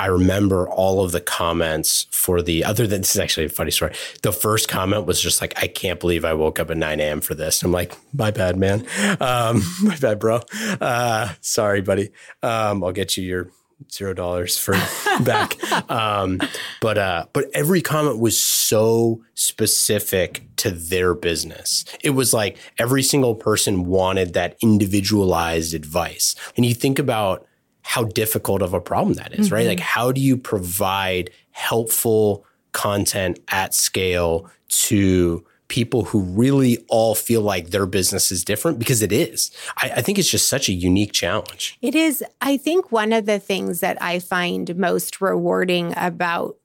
I 0.00 0.06
remember 0.06 0.66
all 0.66 1.04
of 1.04 1.12
the 1.12 1.20
comments 1.20 2.06
for 2.10 2.40
the 2.40 2.64
other 2.64 2.86
than 2.86 3.02
this 3.02 3.14
is 3.14 3.20
actually 3.20 3.46
a 3.46 3.50
funny 3.50 3.70
story. 3.70 3.92
The 4.22 4.32
first 4.32 4.66
comment 4.66 5.04
was 5.04 5.20
just 5.20 5.42
like, 5.42 5.62
I 5.62 5.66
can't 5.66 6.00
believe 6.00 6.24
I 6.24 6.32
woke 6.32 6.58
up 6.58 6.70
at 6.70 6.78
9 6.78 7.00
a.m. 7.00 7.20
for 7.20 7.34
this. 7.34 7.62
I'm 7.62 7.70
like, 7.70 7.94
my 8.14 8.30
bad, 8.30 8.56
man. 8.56 8.86
Um, 9.20 9.62
my 9.82 9.96
bad, 9.96 10.18
bro. 10.18 10.40
Uh, 10.80 11.34
sorry, 11.42 11.82
buddy. 11.82 12.12
Um, 12.42 12.82
I'll 12.82 12.92
get 12.92 13.18
you 13.18 13.24
your 13.24 13.50
zero 13.92 14.14
dollars 14.14 14.56
for 14.56 14.72
back. 15.20 15.58
Um, 15.90 16.40
but 16.80 16.96
uh, 16.96 17.26
but 17.34 17.50
every 17.52 17.82
comment 17.82 18.18
was 18.18 18.40
so 18.40 19.22
specific 19.34 20.44
to 20.56 20.70
their 20.70 21.14
business. 21.14 21.84
It 22.02 22.10
was 22.10 22.32
like 22.32 22.56
every 22.78 23.02
single 23.02 23.34
person 23.34 23.84
wanted 23.84 24.32
that 24.32 24.56
individualized 24.62 25.74
advice. 25.74 26.34
And 26.56 26.64
you 26.64 26.74
think 26.74 26.98
about 26.98 27.46
how 27.90 28.04
difficult 28.04 28.62
of 28.62 28.72
a 28.72 28.80
problem 28.80 29.14
that 29.14 29.32
is, 29.32 29.46
mm-hmm. 29.46 29.54
right? 29.56 29.66
Like, 29.66 29.80
how 29.80 30.12
do 30.12 30.20
you 30.20 30.36
provide 30.36 31.28
helpful 31.50 32.46
content 32.70 33.40
at 33.48 33.74
scale 33.74 34.48
to 34.68 35.44
people 35.66 36.04
who 36.04 36.20
really 36.22 36.78
all 36.88 37.16
feel 37.16 37.40
like 37.40 37.70
their 37.70 37.86
business 37.86 38.30
is 38.30 38.44
different 38.44 38.78
because 38.78 39.02
it 39.02 39.10
is. 39.10 39.50
I, 39.78 39.90
I, 39.96 40.02
think 40.02 40.18
it's 40.18 40.30
just 40.30 40.48
such 40.48 40.68
a 40.68 40.72
unique 40.72 41.12
challenge. 41.12 41.78
It 41.80 41.94
is. 41.94 42.24
I 42.40 42.56
think 42.56 42.92
one 42.92 43.12
of 43.12 43.26
the 43.26 43.38
things 43.38 43.80
that 43.80 44.00
I 44.00 44.18
find 44.18 44.76
most 44.76 45.20
rewarding 45.20 45.94
about 45.96 46.56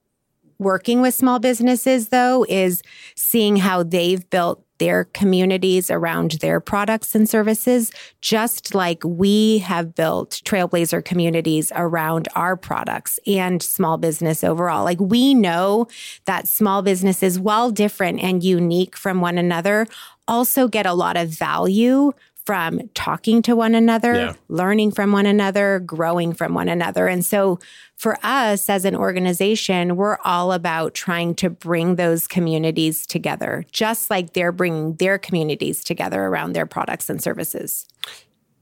working 0.58 1.00
with 1.00 1.14
small 1.14 1.38
businesses, 1.38 2.08
though, 2.08 2.46
is 2.48 2.82
seeing 3.14 3.56
how 3.56 3.82
they've 3.82 4.28
built 4.30 4.65
their 4.78 5.04
communities 5.04 5.90
around 5.90 6.32
their 6.32 6.60
products 6.60 7.14
and 7.14 7.28
services, 7.28 7.90
just 8.20 8.74
like 8.74 9.02
we 9.04 9.58
have 9.58 9.94
built 9.94 10.40
trailblazer 10.44 11.04
communities 11.04 11.72
around 11.74 12.28
our 12.34 12.56
products 12.56 13.18
and 13.26 13.62
small 13.62 13.96
business 13.96 14.44
overall. 14.44 14.84
Like 14.84 15.00
we 15.00 15.34
know 15.34 15.86
that 16.26 16.48
small 16.48 16.82
businesses, 16.82 17.38
while 17.38 17.70
different 17.70 18.20
and 18.20 18.42
unique 18.42 18.96
from 18.96 19.20
one 19.20 19.38
another, 19.38 19.86
also 20.28 20.68
get 20.68 20.86
a 20.86 20.94
lot 20.94 21.16
of 21.16 21.28
value 21.28 22.12
from 22.46 22.88
talking 22.94 23.42
to 23.42 23.56
one 23.56 23.74
another, 23.74 24.14
Yeah. 24.14 24.32
learning 24.48 24.92
from 24.92 25.10
one 25.12 25.26
another, 25.26 25.80
growing 25.80 26.32
from 26.32 26.54
one 26.54 26.68
another. 26.68 27.08
And 27.08 27.24
so 27.26 27.58
for 27.96 28.16
us 28.22 28.70
as 28.70 28.84
an 28.84 28.94
organization, 28.94 29.96
we're 29.96 30.18
all 30.24 30.52
about 30.52 30.94
trying 30.94 31.34
to 31.36 31.50
bring 31.50 31.96
those 31.96 32.28
communities 32.28 33.04
together, 33.06 33.64
just 33.72 34.10
like 34.10 34.32
they're 34.32 34.52
bringing 34.52 34.94
their 34.94 35.18
communities 35.18 35.82
together 35.82 36.22
around 36.22 36.52
their 36.52 36.66
products 36.66 37.10
and 37.10 37.20
services. 37.20 37.84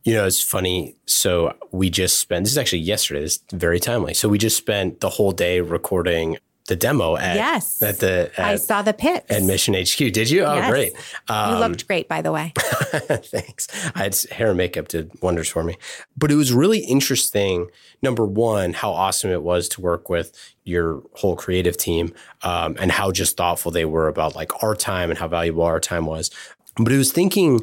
You 0.05 0.15
know, 0.15 0.27
it's 0.27 0.43
funny. 0.43 0.97
So 1.07 1.55
we 1.71 1.91
just 1.91 2.21
spent, 2.21 2.45
this 2.45 2.53
is 2.53 2.59
actually 2.59 2.81
yesterday, 2.81 3.21
this 3.21 3.37
is 3.37 3.41
very 3.53 3.81
timely. 3.81 4.15
So 4.15 4.29
we 4.29 4.39
just 4.39 4.57
spent 4.57 5.01
the 5.01 5.09
whole 5.11 5.33
day 5.33 5.61
recording 5.61 6.39
the 6.67 6.77
demo 6.77 7.17
at, 7.17 7.37
Yes. 7.37 7.83
at 7.83 7.99
the, 7.99 8.31
I 8.39 8.57
saw 8.57 8.81
the 8.83 8.95
pits. 8.95 9.27
at 9.31 9.43
Mission 9.43 9.75
HQ. 9.75 9.97
Did 10.13 10.31
you? 10.31 10.45
Oh, 10.45 10.55
Yes. 10.55 10.71
great. 10.71 10.93
you 10.93 11.35
Um, 11.35 11.59
looked 11.61 11.87
great, 11.87 12.09
by 12.09 12.23
the 12.23 12.33
way. 12.33 12.53
Thanks. 12.59 13.69
I 13.95 14.05
had 14.05 14.17
hair 14.33 14.49
and 14.49 14.57
makeup 14.57 14.89
did 14.89 15.11
wonders 15.23 15.49
for 15.49 15.63
me. 15.63 15.77
But 16.17 16.31
it 16.33 16.37
was 16.37 16.53
really 16.53 16.79
interesting. 16.81 17.69
Number 18.03 18.25
one, 18.25 18.73
how 18.73 18.93
awesome 18.93 19.31
it 19.31 19.43
was 19.43 19.69
to 19.71 19.81
work 19.81 20.09
with 20.09 20.33
your 20.65 21.03
whole 21.15 21.37
creative 21.37 21.77
team 21.77 22.15
um, 22.43 22.77
and 22.79 22.91
how 22.93 23.11
just 23.13 23.37
thoughtful 23.37 23.71
they 23.71 23.85
were 23.85 24.09
about 24.09 24.35
like 24.35 24.63
our 24.63 24.75
time 24.75 25.11
and 25.11 25.19
how 25.19 25.29
valuable 25.29 25.65
our 25.65 25.81
time 25.81 26.07
was. 26.07 26.31
But 26.77 26.93
it 26.93 26.99
was 26.99 27.13
thinking 27.13 27.61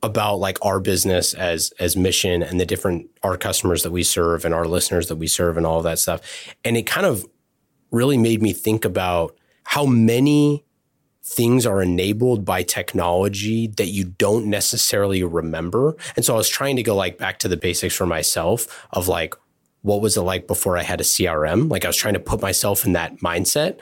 about 0.00 0.36
like 0.36 0.64
our 0.64 0.78
business 0.78 1.34
as 1.34 1.72
as 1.80 1.96
mission 1.96 2.40
and 2.40 2.60
the 2.60 2.64
different 2.66 3.08
our 3.24 3.36
customers 3.36 3.82
that 3.82 3.90
we 3.90 4.04
serve 4.04 4.44
and 4.44 4.54
our 4.54 4.64
listeners 4.64 5.08
that 5.08 5.16
we 5.16 5.26
serve 5.26 5.56
and 5.56 5.66
all 5.66 5.78
of 5.78 5.82
that 5.84 5.98
stuff. 5.98 6.20
And 6.64 6.76
it 6.76 6.86
kind 6.86 7.04
of 7.04 7.26
really 7.90 8.18
made 8.18 8.42
me 8.42 8.52
think 8.52 8.84
about 8.84 9.36
how 9.64 9.86
many 9.86 10.64
things 11.28 11.66
are 11.66 11.82
enabled 11.82 12.44
by 12.44 12.62
technology 12.62 13.66
that 13.66 13.88
you 13.88 14.04
don't 14.04 14.46
necessarily 14.46 15.22
remember. 15.22 15.94
And 16.16 16.24
so 16.24 16.34
I 16.34 16.38
was 16.38 16.48
trying 16.48 16.76
to 16.76 16.82
go 16.82 16.96
like 16.96 17.18
back 17.18 17.38
to 17.40 17.48
the 17.48 17.56
basics 17.56 17.94
for 17.94 18.06
myself 18.06 18.86
of 18.92 19.08
like 19.08 19.34
what 19.82 20.00
was 20.00 20.16
it 20.16 20.22
like 20.22 20.46
before 20.46 20.76
I 20.76 20.82
had 20.82 21.00
a 21.00 21.04
CRM? 21.04 21.70
Like 21.70 21.84
I 21.84 21.88
was 21.88 21.96
trying 21.96 22.14
to 22.14 22.20
put 22.20 22.40
myself 22.40 22.84
in 22.86 22.92
that 22.94 23.18
mindset. 23.18 23.78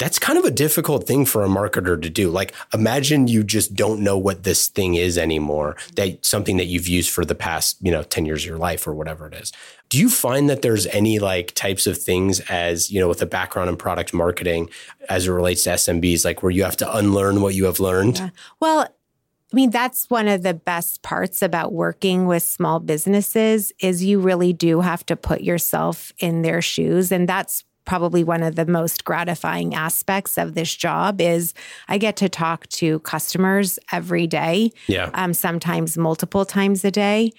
That's 0.00 0.18
kind 0.18 0.36
of 0.36 0.44
a 0.44 0.50
difficult 0.50 1.06
thing 1.06 1.24
for 1.24 1.44
a 1.44 1.48
marketer 1.48 2.00
to 2.00 2.10
do. 2.10 2.28
Like 2.28 2.52
imagine 2.74 3.28
you 3.28 3.44
just 3.44 3.74
don't 3.74 4.00
know 4.00 4.18
what 4.18 4.42
this 4.42 4.66
thing 4.66 4.96
is 4.96 5.16
anymore, 5.16 5.76
that 5.94 6.24
something 6.26 6.56
that 6.56 6.66
you've 6.66 6.88
used 6.88 7.10
for 7.10 7.24
the 7.24 7.36
past, 7.36 7.76
you 7.80 7.92
know, 7.92 8.02
10 8.02 8.26
years 8.26 8.42
of 8.42 8.48
your 8.48 8.58
life 8.58 8.86
or 8.86 8.94
whatever 8.94 9.28
it 9.28 9.34
is. 9.34 9.52
Do 9.94 10.00
you 10.00 10.10
find 10.10 10.50
that 10.50 10.62
there's 10.62 10.86
any 10.88 11.20
like 11.20 11.52
types 11.54 11.86
of 11.86 11.96
things 11.96 12.40
as, 12.50 12.90
you 12.90 12.98
know, 12.98 13.06
with 13.06 13.22
a 13.22 13.26
background 13.26 13.70
in 13.70 13.76
product 13.76 14.12
marketing 14.12 14.68
as 15.08 15.28
it 15.28 15.30
relates 15.30 15.62
to 15.62 15.70
SMBs, 15.70 16.24
like 16.24 16.42
where 16.42 16.50
you 16.50 16.64
have 16.64 16.76
to 16.78 16.96
unlearn 16.96 17.40
what 17.40 17.54
you 17.54 17.66
have 17.66 17.78
learned? 17.78 18.32
Well, 18.58 18.80
I 18.80 19.54
mean, 19.54 19.70
that's 19.70 20.10
one 20.10 20.26
of 20.26 20.42
the 20.42 20.52
best 20.52 21.02
parts 21.02 21.42
about 21.42 21.72
working 21.72 22.26
with 22.26 22.42
small 22.42 22.80
businesses 22.80 23.72
is 23.78 24.04
you 24.04 24.18
really 24.18 24.52
do 24.52 24.80
have 24.80 25.06
to 25.06 25.14
put 25.14 25.42
yourself 25.42 26.12
in 26.18 26.42
their 26.42 26.60
shoes. 26.60 27.12
And 27.12 27.28
that's 27.28 27.62
probably 27.84 28.24
one 28.24 28.42
of 28.42 28.56
the 28.56 28.66
most 28.66 29.04
gratifying 29.04 29.76
aspects 29.76 30.38
of 30.38 30.54
this 30.54 30.74
job 30.74 31.20
is 31.20 31.54
I 31.86 31.98
get 31.98 32.16
to 32.16 32.28
talk 32.28 32.66
to 32.68 32.98
customers 33.00 33.78
every 33.92 34.26
day, 34.26 34.72
Yeah. 34.88 35.10
um, 35.14 35.34
sometimes 35.34 35.96
multiple 35.96 36.44
times 36.44 36.84
a 36.84 36.90
day. 36.90 37.30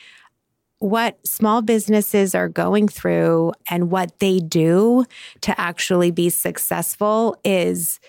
What 0.79 1.25
small 1.25 1.62
businesses 1.62 2.36
are 2.36 2.50
going 2.50 2.88
through 2.88 3.53
and 3.70 3.89
what 3.89 4.20
they 4.20 4.39
do 4.39 5.05
to 5.41 5.60
actually 5.60 6.12
be 6.12 6.29
successful 6.29 7.38
is 7.44 8.00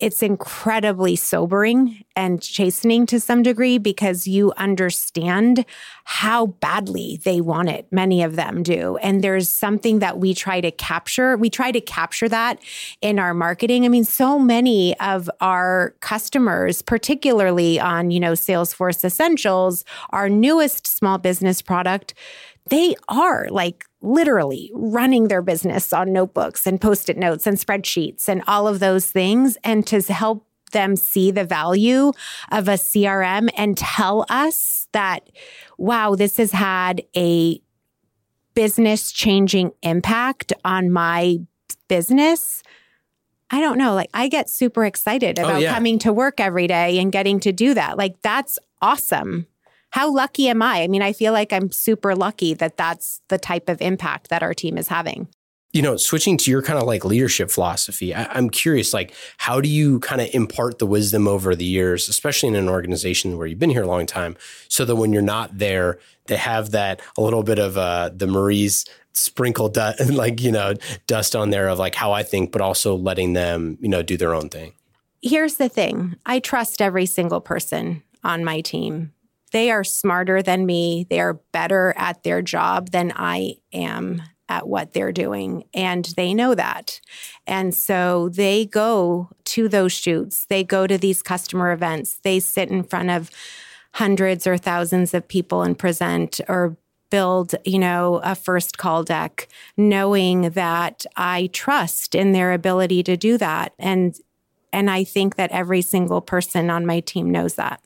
it's 0.00 0.22
incredibly 0.22 1.14
sobering 1.14 2.04
and 2.16 2.42
chastening 2.42 3.06
to 3.06 3.20
some 3.20 3.42
degree 3.42 3.78
because 3.78 4.26
you 4.26 4.52
understand 4.56 5.64
how 6.04 6.46
badly 6.46 7.20
they 7.24 7.40
want 7.40 7.68
it. 7.68 7.86
Many 7.90 8.22
of 8.22 8.36
them 8.36 8.62
do. 8.62 8.96
And 8.96 9.22
there's 9.22 9.48
something 9.48 9.98
that 10.00 10.18
we 10.18 10.34
try 10.34 10.60
to 10.60 10.70
capture. 10.70 11.36
We 11.36 11.50
try 11.50 11.70
to 11.70 11.80
capture 11.80 12.28
that 12.28 12.58
in 13.00 13.18
our 13.18 13.34
marketing. 13.34 13.84
I 13.84 13.88
mean, 13.88 14.04
so 14.04 14.38
many 14.38 14.98
of 15.00 15.30
our 15.40 15.94
customers, 16.00 16.82
particularly 16.82 17.78
on, 17.78 18.10
you 18.10 18.20
know, 18.20 18.32
Salesforce 18.32 19.04
Essentials, 19.04 19.84
our 20.10 20.28
newest 20.28 20.86
small 20.86 21.18
business 21.18 21.62
product, 21.62 22.14
they 22.68 22.94
are 23.08 23.48
like 23.50 23.84
literally 24.02 24.70
running 24.74 25.28
their 25.28 25.42
business 25.42 25.92
on 25.92 26.12
notebooks 26.12 26.66
and 26.66 26.80
post 26.80 27.08
it 27.08 27.16
notes 27.16 27.46
and 27.46 27.56
spreadsheets 27.58 28.28
and 28.28 28.42
all 28.46 28.68
of 28.68 28.80
those 28.80 29.10
things. 29.10 29.56
And 29.64 29.86
to 29.88 30.00
help 30.02 30.46
them 30.72 30.94
see 30.94 31.30
the 31.30 31.44
value 31.44 32.12
of 32.52 32.68
a 32.68 32.74
CRM 32.74 33.48
and 33.56 33.76
tell 33.76 34.24
us 34.28 34.86
that, 34.92 35.28
wow, 35.78 36.14
this 36.14 36.36
has 36.36 36.52
had 36.52 37.02
a 37.16 37.60
business 38.54 39.10
changing 39.10 39.72
impact 39.82 40.52
on 40.64 40.90
my 40.90 41.38
business. 41.88 42.62
I 43.50 43.60
don't 43.60 43.78
know. 43.78 43.94
Like, 43.94 44.10
I 44.14 44.28
get 44.28 44.48
super 44.48 44.84
excited 44.84 45.38
Oh, 45.40 45.44
about 45.44 45.60
yeah. 45.60 45.74
coming 45.74 45.98
to 46.00 46.12
work 46.12 46.38
every 46.38 46.68
day 46.68 46.98
and 46.98 47.10
getting 47.10 47.40
to 47.40 47.52
do 47.52 47.74
that. 47.74 47.98
Like, 47.98 48.22
that's 48.22 48.58
awesome. 48.80 49.46
How 49.90 50.12
lucky 50.12 50.48
am 50.48 50.62
I? 50.62 50.82
I 50.82 50.88
mean, 50.88 51.02
I 51.02 51.12
feel 51.12 51.32
like 51.32 51.52
I'm 51.52 51.70
super 51.72 52.14
lucky 52.14 52.54
that 52.54 52.76
that's 52.76 53.20
the 53.28 53.38
type 53.38 53.68
of 53.68 53.80
impact 53.82 54.28
that 54.30 54.42
our 54.42 54.54
team 54.54 54.78
is 54.78 54.88
having. 54.88 55.28
you 55.72 55.82
know, 55.82 55.96
switching 55.96 56.36
to 56.36 56.50
your 56.50 56.62
kind 56.62 56.78
of 56.78 56.84
like 56.86 57.04
leadership 57.04 57.50
philosophy, 57.50 58.12
I, 58.14 58.24
I'm 58.24 58.50
curious, 58.50 58.92
like, 58.92 59.14
how 59.38 59.60
do 59.60 59.68
you 59.68 60.00
kind 60.00 60.20
of 60.20 60.28
impart 60.32 60.78
the 60.78 60.86
wisdom 60.86 61.28
over 61.28 61.54
the 61.54 61.64
years, 61.64 62.08
especially 62.08 62.48
in 62.48 62.56
an 62.56 62.68
organization 62.68 63.38
where 63.38 63.46
you've 63.46 63.58
been 63.58 63.70
here 63.70 63.84
a 63.84 63.86
long 63.86 64.06
time, 64.06 64.36
so 64.68 64.84
that 64.84 64.96
when 64.96 65.12
you're 65.12 65.22
not 65.22 65.58
there, 65.58 65.98
they 66.26 66.36
have 66.36 66.72
that 66.72 67.00
a 67.16 67.22
little 67.22 67.42
bit 67.44 67.58
of 67.58 67.78
uh, 67.78 68.10
the 68.12 68.26
Marie's 68.26 68.84
sprinkle 69.12 69.68
dust, 69.68 70.10
like, 70.10 70.40
you 70.40 70.50
know, 70.50 70.74
dust 71.06 71.36
on 71.36 71.50
there 71.50 71.68
of 71.68 71.78
like 71.78 71.94
how 71.94 72.12
I 72.12 72.24
think, 72.24 72.50
but 72.50 72.60
also 72.60 72.96
letting 72.96 73.34
them, 73.34 73.78
you 73.80 73.88
know, 73.88 74.02
do 74.02 74.16
their 74.16 74.34
own 74.34 74.48
thing. 74.48 74.72
Here's 75.22 75.54
the 75.56 75.68
thing 75.68 76.16
I 76.26 76.40
trust 76.40 76.82
every 76.82 77.06
single 77.06 77.40
person 77.40 78.02
on 78.24 78.44
my 78.44 78.60
team. 78.60 79.12
They 79.52 79.70
are 79.70 79.84
smarter 79.84 80.42
than 80.42 80.66
me, 80.66 81.06
they 81.08 81.20
are 81.20 81.40
better 81.52 81.94
at 81.96 82.22
their 82.22 82.42
job 82.42 82.90
than 82.90 83.12
I 83.16 83.54
am 83.72 84.22
at 84.48 84.68
what 84.68 84.92
they're 84.92 85.12
doing. 85.12 85.64
And 85.72 86.04
they 86.16 86.34
know 86.34 86.54
that. 86.54 87.00
And 87.46 87.74
so 87.74 88.28
they 88.30 88.66
go 88.66 89.30
to 89.44 89.68
those 89.68 89.92
shoots, 89.92 90.46
they 90.46 90.64
go 90.64 90.86
to 90.86 90.98
these 90.98 91.22
customer 91.22 91.72
events, 91.72 92.18
they 92.22 92.40
sit 92.40 92.68
in 92.68 92.82
front 92.82 93.10
of 93.10 93.30
hundreds 93.94 94.46
or 94.46 94.56
thousands 94.56 95.14
of 95.14 95.26
people 95.26 95.62
and 95.62 95.78
present 95.78 96.40
or 96.48 96.76
build, 97.10 97.54
you 97.64 97.78
know, 97.78 98.20
a 98.22 98.34
first 98.34 98.78
call 98.78 99.02
deck, 99.02 99.48
knowing 99.76 100.50
that 100.50 101.04
I 101.16 101.50
trust 101.52 102.14
in 102.14 102.32
their 102.32 102.52
ability 102.52 103.02
to 103.04 103.16
do 103.16 103.38
that. 103.38 103.72
And 103.78 104.16
and 104.72 104.88
I 104.88 105.02
think 105.02 105.34
that 105.34 105.50
every 105.50 105.82
single 105.82 106.20
person 106.20 106.70
on 106.70 106.86
my 106.86 107.00
team 107.00 107.30
knows 107.30 107.54
that. 107.54 107.80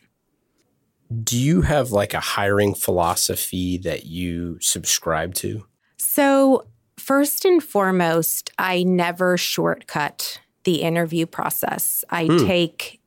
Do 1.23 1.39
you 1.39 1.63
have 1.63 1.91
like 1.91 2.15
a 2.15 2.21
hiring 2.21 2.75
philosophy 2.75 3.79
that 3.79 4.07
you 4.07 4.59
subscribe 4.61 5.35
to? 5.35 5.67
So, 5.99 6.67
first 6.97 7.45
and 7.45 7.63
foremost, 7.63 8.51
I 8.59 8.83
never 8.83 9.37
shortcut 9.37 10.41
the 10.65 10.83
interview 10.83 11.27
process. 11.27 12.05
I 12.11 12.27
hmm. 12.27 12.47
take 12.47 13.01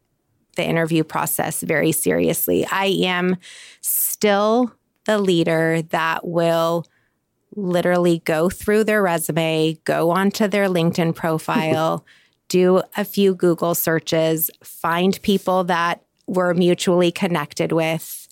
the 0.55 0.63
interview 0.63 1.03
process 1.03 1.61
very 1.61 1.91
seriously. 1.91 2.65
I 2.71 2.85
am 2.85 3.37
still 3.81 4.71
the 5.05 5.17
leader 5.17 5.81
that 5.89 6.27
will 6.27 6.85
literally 7.55 8.19
go 8.25 8.49
through 8.49 8.83
their 8.83 9.01
resume, 9.01 9.77
go 9.83 10.11
onto 10.11 10.47
their 10.47 10.67
LinkedIn 10.67 11.15
profile, 11.15 12.05
do 12.49 12.81
a 12.95 13.03
few 13.03 13.33
Google 13.33 13.75
searches, 13.75 14.51
find 14.63 15.19
people 15.21 15.63
that 15.65 16.01
we're 16.27 16.53
mutually 16.53 17.11
connected 17.11 17.71
with, 17.71 18.27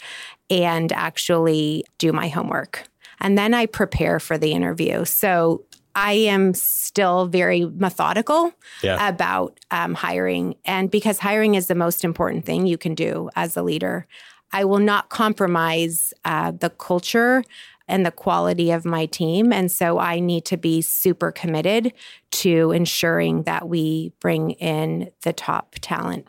and 0.49 0.91
actually 0.91 1.83
do 1.97 2.11
my 2.11 2.27
homework. 2.27 2.87
And 3.19 3.37
then 3.37 3.53
I 3.53 3.65
prepare 3.65 4.19
for 4.19 4.37
the 4.37 4.51
interview. 4.51 5.05
So 5.05 5.63
I 5.95 6.13
am 6.13 6.53
still 6.53 7.25
very 7.25 7.65
methodical 7.65 8.53
Yeah. 8.83 9.07
about 9.07 9.59
um, 9.71 9.93
hiring. 9.93 10.55
And 10.65 10.91
because 10.91 11.19
hiring 11.19 11.55
is 11.55 11.67
the 11.67 11.75
most 11.75 12.03
important 12.03 12.45
thing 12.45 12.67
you 12.67 12.77
can 12.77 12.95
do 12.95 13.29
as 13.35 13.55
a 13.55 13.63
leader, 13.63 14.05
I 14.51 14.65
will 14.65 14.79
not 14.79 15.09
compromise 15.09 16.13
uh, 16.25 16.51
the 16.51 16.69
culture 16.69 17.43
and 17.87 18.05
the 18.05 18.11
quality 18.11 18.71
of 18.71 18.83
my 18.83 19.05
team. 19.05 19.53
And 19.53 19.71
so 19.71 19.99
I 19.99 20.19
need 20.19 20.43
to 20.45 20.57
be 20.57 20.81
super 20.81 21.31
committed 21.31 21.93
to 22.31 22.71
ensuring 22.71 23.43
that 23.43 23.69
we 23.69 24.11
bring 24.19 24.51
in 24.51 25.11
the 25.21 25.33
top 25.33 25.75
talent. 25.81 26.27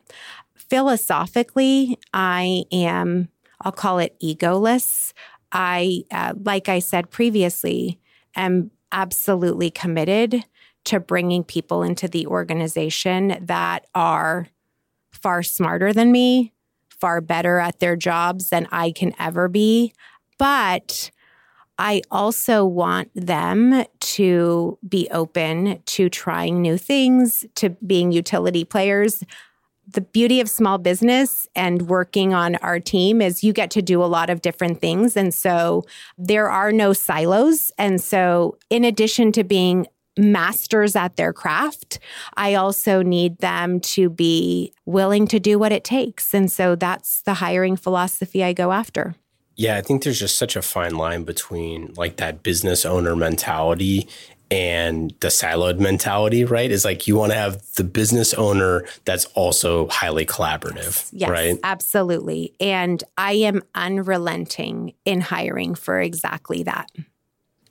Philosophically, 0.68 1.98
I 2.12 2.64
am, 2.72 3.28
I'll 3.60 3.72
call 3.72 3.98
it 3.98 4.16
egoless. 4.22 5.12
I, 5.52 6.02
uh, 6.10 6.34
like 6.42 6.68
I 6.68 6.80
said 6.80 7.10
previously, 7.10 8.00
am 8.34 8.70
absolutely 8.92 9.70
committed 9.70 10.44
to 10.84 11.00
bringing 11.00 11.42
people 11.42 11.82
into 11.82 12.08
the 12.08 12.26
organization 12.26 13.36
that 13.40 13.86
are 13.94 14.48
far 15.10 15.42
smarter 15.42 15.92
than 15.92 16.12
me, 16.12 16.52
far 16.88 17.20
better 17.20 17.58
at 17.58 17.80
their 17.80 17.96
jobs 17.96 18.50
than 18.50 18.68
I 18.70 18.92
can 18.92 19.12
ever 19.18 19.48
be. 19.48 19.92
But 20.38 21.10
I 21.78 22.02
also 22.10 22.64
want 22.64 23.10
them 23.14 23.84
to 24.00 24.78
be 24.88 25.08
open 25.10 25.82
to 25.84 26.08
trying 26.08 26.62
new 26.62 26.78
things, 26.78 27.44
to 27.56 27.70
being 27.70 28.12
utility 28.12 28.64
players. 28.64 29.22
The 29.88 30.00
beauty 30.00 30.40
of 30.40 30.50
small 30.50 30.78
business 30.78 31.46
and 31.54 31.82
working 31.82 32.34
on 32.34 32.56
our 32.56 32.80
team 32.80 33.22
is 33.22 33.44
you 33.44 33.52
get 33.52 33.70
to 33.72 33.82
do 33.82 34.02
a 34.02 34.06
lot 34.06 34.30
of 34.30 34.42
different 34.42 34.80
things. 34.80 35.16
And 35.16 35.32
so 35.32 35.84
there 36.18 36.50
are 36.50 36.72
no 36.72 36.92
silos. 36.92 37.70
And 37.78 38.00
so, 38.00 38.58
in 38.68 38.84
addition 38.84 39.30
to 39.32 39.44
being 39.44 39.86
masters 40.18 40.96
at 40.96 41.16
their 41.16 41.32
craft, 41.32 41.98
I 42.36 42.54
also 42.54 43.02
need 43.02 43.38
them 43.38 43.80
to 43.80 44.08
be 44.08 44.72
willing 44.86 45.28
to 45.28 45.38
do 45.38 45.58
what 45.58 45.72
it 45.72 45.84
takes. 45.84 46.34
And 46.34 46.50
so 46.50 46.74
that's 46.74 47.22
the 47.22 47.34
hiring 47.34 47.76
philosophy 47.76 48.42
I 48.42 48.52
go 48.52 48.72
after. 48.72 49.14
Yeah, 49.56 49.76
I 49.76 49.80
think 49.80 50.02
there's 50.02 50.20
just 50.20 50.36
such 50.36 50.54
a 50.54 50.62
fine 50.62 50.96
line 50.96 51.24
between 51.24 51.94
like 51.96 52.16
that 52.16 52.42
business 52.42 52.84
owner 52.84 53.16
mentality 53.16 54.06
and 54.50 55.14
the 55.20 55.28
siloed 55.28 55.78
mentality, 55.78 56.44
right? 56.44 56.70
Is 56.70 56.84
like 56.84 57.06
you 57.06 57.16
want 57.16 57.32
to 57.32 57.38
have 57.38 57.62
the 57.74 57.84
business 57.84 58.32
owner 58.34 58.84
that's 59.04 59.24
also 59.34 59.88
highly 59.88 60.24
collaborative, 60.24 61.08
yes, 61.12 61.28
right? 61.28 61.58
Absolutely. 61.64 62.52
And 62.60 63.02
I 63.18 63.32
am 63.32 63.62
unrelenting 63.74 64.94
in 65.04 65.20
hiring 65.20 65.74
for 65.74 66.00
exactly 66.00 66.62
that. 66.62 66.90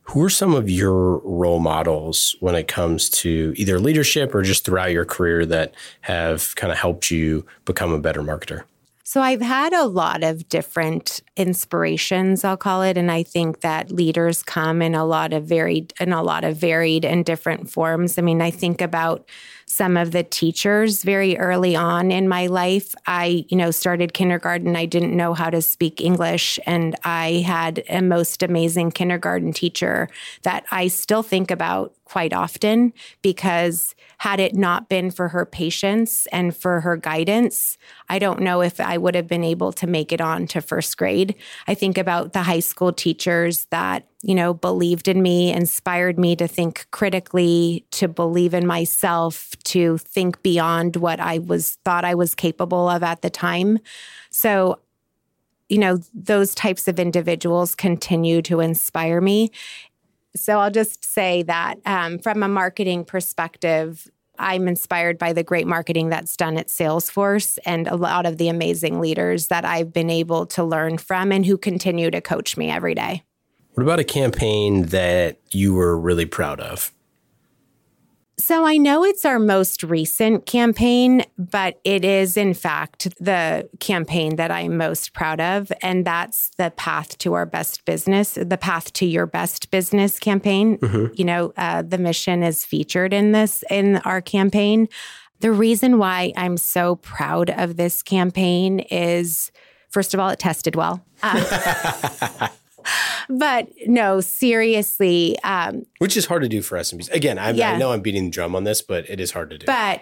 Who 0.10 0.24
are 0.24 0.30
some 0.30 0.54
of 0.54 0.70
your 0.70 1.18
role 1.20 1.60
models 1.60 2.36
when 2.40 2.54
it 2.54 2.68
comes 2.68 3.10
to 3.12 3.54
either 3.56 3.80
leadership 3.80 4.36
or 4.36 4.44
just 4.44 4.64
throughout 4.64 4.92
your 4.92 5.06
career 5.06 5.48
that 5.48 5.74
have 6.02 6.56
kind 6.56 6.72
of 6.72 6.78
helped 6.78 7.10
you 7.10 7.46
become 7.66 7.92
a 7.92 8.00
better 8.00 8.22
marketer? 8.22 8.66
So 9.08 9.22
I've 9.22 9.42
had 9.42 9.72
a 9.72 9.86
lot 9.86 10.24
of 10.24 10.50
different 10.50 11.22
inspirations, 11.38 12.44
I'll 12.44 12.58
call 12.58 12.82
it, 12.82 12.98
and 12.98 13.12
I 13.12 13.22
think 13.22 13.62
that 13.62 13.92
leaders 13.92 14.42
come 14.42 14.82
in 14.82 14.96
a 14.96 15.06
lot 15.06 15.32
of 15.32 15.46
varied 15.46 15.94
in 16.00 16.12
a 16.12 16.24
lot 16.24 16.44
of 16.44 16.58
varied 16.58 17.06
and 17.06 17.24
different 17.24 17.70
forms. 17.70 18.18
I 18.18 18.24
mean, 18.24 18.42
I 18.42 18.50
think 18.50 18.82
about 18.82 19.30
some 19.68 19.98
of 19.98 20.12
the 20.12 20.24
teachers 20.24 21.04
very 21.04 21.38
early 21.38 21.76
on 21.76 22.12
in 22.12 22.28
my 22.28 22.48
life. 22.48 22.94
I, 23.08 23.46
you 23.50 23.58
know, 23.58 23.72
started 23.72 24.14
kindergarten, 24.14 24.76
I 24.76 24.86
didn't 24.86 25.16
know 25.16 25.34
how 25.34 25.50
to 25.50 25.62
speak 25.62 26.02
English, 26.02 26.60
and 26.66 26.96
I 27.04 27.44
had 27.46 27.84
a 27.90 28.02
most 28.02 28.44
amazing 28.44 28.92
kindergarten 28.92 29.54
teacher 29.54 30.10
that 30.44 30.66
I 30.72 30.88
still 30.88 31.24
think 31.24 31.52
about 31.52 31.94
quite 32.06 32.34
often 32.34 32.94
because 33.22 33.96
had 34.20 34.40
it 34.40 34.56
not 34.56 34.88
been 34.88 35.10
for 35.12 35.30
her 35.30 35.46
patience 35.46 36.28
and 36.28 36.56
for 36.56 36.82
her 36.82 36.96
guidance, 36.96 37.78
I 38.08 38.20
don't 38.20 38.42
know 38.42 38.62
if 38.62 38.80
I 38.80 38.98
would 38.98 39.16
have 39.16 39.28
been 39.28 39.44
able 39.44 39.74
to 39.74 39.88
make 39.88 40.14
it 40.14 40.22
on 40.22 40.48
to 40.48 40.62
first 40.62 40.96
grade. 40.98 41.36
I 41.68 41.74
think 41.74 41.98
about 41.98 42.34
the 42.34 42.44
high 42.44 42.60
school 42.60 42.94
teachers 42.94 43.66
that, 43.72 44.06
you 44.26 44.34
know, 44.34 44.56
believed 44.56 45.08
in 45.08 45.22
me, 45.22 45.54
inspired 45.54 46.18
me 46.18 46.36
to 46.36 46.48
think 46.48 46.88
critically, 46.90 47.86
to 47.92 48.08
believe 48.08 48.56
in 48.56 48.66
myself, 48.66 49.52
to 49.66 50.00
think 50.00 50.42
beyond 50.42 50.96
what 50.96 51.20
I 51.20 51.38
was 51.38 51.78
thought 51.86 52.04
I 52.04 52.16
was 52.16 52.34
capable 52.34 52.90
of 52.90 53.04
at 53.04 53.22
the 53.22 53.30
time. 53.30 53.78
So 54.32 54.80
you 55.70 55.78
know, 55.80 56.00
those 56.14 56.54
types 56.54 56.88
of 56.88 57.00
individuals 57.00 57.74
continue 57.74 58.42
to 58.44 58.60
inspire 58.60 59.20
me. 59.20 59.52
So 60.36 60.60
I'll 60.60 60.72
just 60.72 61.04
say 61.04 61.42
that 61.44 61.80
um, 61.88 62.20
from 62.20 62.44
a 62.44 62.48
marketing 62.48 63.04
perspective, 63.04 64.08
I'm 64.38 64.68
inspired 64.68 65.18
by 65.18 65.34
the 65.34 65.44
great 65.44 65.66
marketing 65.66 66.10
that's 66.10 66.38
done 66.38 66.58
at 66.58 66.68
Salesforce 66.68 67.58
and 67.66 67.88
a 67.88 67.96
lot 67.96 68.28
of 68.28 68.38
the 68.38 68.48
amazing 68.48 69.00
leaders 69.00 69.48
that 69.48 69.66
I've 69.66 69.92
been 69.92 70.12
able 70.12 70.46
to 70.48 70.64
learn 70.64 71.00
from 71.00 71.32
and 71.32 71.44
who 71.44 71.58
continue 71.58 72.12
to 72.12 72.22
coach 72.22 72.58
me 72.58 72.70
every 72.70 72.94
day. 72.94 73.24
What 73.76 73.84
about 73.84 74.00
a 74.00 74.06
campaign 74.06 74.84
that 74.88 75.38
you 75.52 75.74
were 75.74 76.00
really 76.00 76.26
proud 76.26 76.62
of? 76.62 76.94
So 78.38 78.66
I 78.66 78.78
know 78.78 79.04
it's 79.04 79.26
our 79.26 79.40
most 79.40 79.84
recent 79.84 80.46
campaign, 80.46 81.24
but 81.38 81.80
it 81.84 82.06
is 82.06 82.38
in 82.38 82.54
fact 82.54 83.10
the 83.20 83.70
campaign 83.82 84.38
that 84.38 84.50
I'm 84.50 84.78
most 84.78 85.14
proud 85.14 85.42
of. 85.42 85.74
And 85.82 86.06
that's 86.06 86.52
the 86.58 86.72
Path 86.72 87.18
to 87.20 87.34
Our 87.34 87.46
Best 87.46 87.84
Business, 87.84 88.38
the 88.42 88.58
Path 88.58 88.94
to 88.94 89.06
Your 89.06 89.26
Best 89.26 89.72
Business 89.72 90.20
campaign. 90.20 90.78
Mm-hmm. 90.78 91.14
You 91.16 91.26
know, 91.26 91.54
uh, 91.58 91.82
the 91.82 91.98
mission 91.98 92.44
is 92.44 92.64
featured 92.64 93.14
in 93.14 93.34
this, 93.34 93.64
in 93.70 93.98
our 93.98 94.22
campaign. 94.22 94.88
The 95.42 95.52
reason 95.52 95.98
why 95.98 96.32
I'm 96.38 96.56
so 96.56 96.96
proud 96.96 97.50
of 97.50 97.76
this 97.76 98.02
campaign 98.04 98.80
is, 98.80 99.52
first 99.90 100.14
of 100.14 100.20
all, 100.22 100.30
it 100.30 100.40
tested 100.40 100.76
well. 100.76 101.06
Uh, 101.24 102.48
but 103.30 103.68
no, 103.88 104.22
seriously. 104.22 105.38
Um, 105.44 105.86
Which 106.00 106.18
is 106.18 106.26
hard 106.26 106.44
to 106.44 106.50
do 106.50 106.62
for 106.62 106.78
SMBs. 106.78 107.12
Again, 107.12 107.38
I, 107.38 107.52
yeah. 107.52 107.72
I 107.72 107.78
know 107.78 107.92
I'm 107.92 108.02
beating 108.02 108.26
the 108.26 108.32
drum 108.32 108.56
on 108.56 108.64
this, 108.64 108.82
but 108.82 109.10
it 109.10 109.20
is 109.20 109.32
hard 109.32 109.50
to 109.52 109.58
do. 109.58 109.66
But 109.66 110.02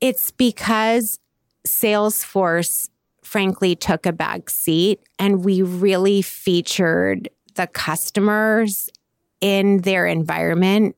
it's 0.00 0.30
because 0.30 1.18
Salesforce, 1.66 2.88
frankly, 3.22 3.76
took 3.76 4.06
a 4.06 4.12
back 4.12 4.50
seat 4.50 5.00
and 5.18 5.44
we 5.44 5.62
really 5.62 6.22
featured 6.22 7.28
the 7.54 7.66
customers 7.66 8.88
in 9.40 9.78
their 9.78 10.06
environment, 10.06 10.96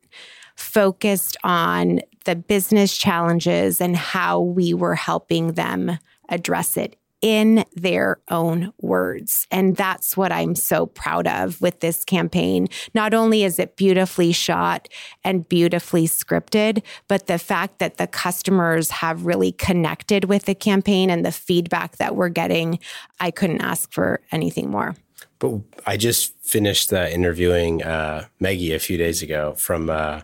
focused 0.56 1.36
on 1.42 2.00
the 2.24 2.36
business 2.36 2.96
challenges 2.96 3.80
and 3.80 3.96
how 3.96 4.40
we 4.40 4.72
were 4.72 4.94
helping 4.94 5.52
them 5.52 5.98
address 6.28 6.76
it 6.76 6.96
in 7.24 7.64
their 7.74 8.18
own 8.30 8.70
words. 8.82 9.46
And 9.50 9.76
that's 9.76 10.14
what 10.14 10.30
I'm 10.30 10.54
so 10.54 10.84
proud 10.84 11.26
of 11.26 11.58
with 11.62 11.80
this 11.80 12.04
campaign. 12.04 12.68
Not 12.92 13.14
only 13.14 13.44
is 13.44 13.58
it 13.58 13.76
beautifully 13.76 14.30
shot 14.30 14.90
and 15.24 15.48
beautifully 15.48 16.06
scripted, 16.06 16.82
but 17.08 17.26
the 17.26 17.38
fact 17.38 17.78
that 17.78 17.96
the 17.96 18.06
customers 18.06 18.90
have 18.90 19.24
really 19.24 19.52
connected 19.52 20.26
with 20.26 20.44
the 20.44 20.54
campaign 20.54 21.08
and 21.08 21.24
the 21.24 21.32
feedback 21.32 21.96
that 21.96 22.14
we're 22.14 22.28
getting, 22.28 22.78
I 23.20 23.30
couldn't 23.30 23.62
ask 23.62 23.90
for 23.90 24.20
anything 24.30 24.70
more. 24.70 24.94
But 25.38 25.60
I 25.86 25.96
just 25.96 26.34
finished 26.42 26.92
uh, 26.92 27.08
interviewing 27.10 27.82
uh, 27.82 28.26
Maggie 28.38 28.74
a 28.74 28.78
few 28.78 28.98
days 28.98 29.22
ago 29.22 29.54
from 29.56 29.88
uh, 29.88 30.20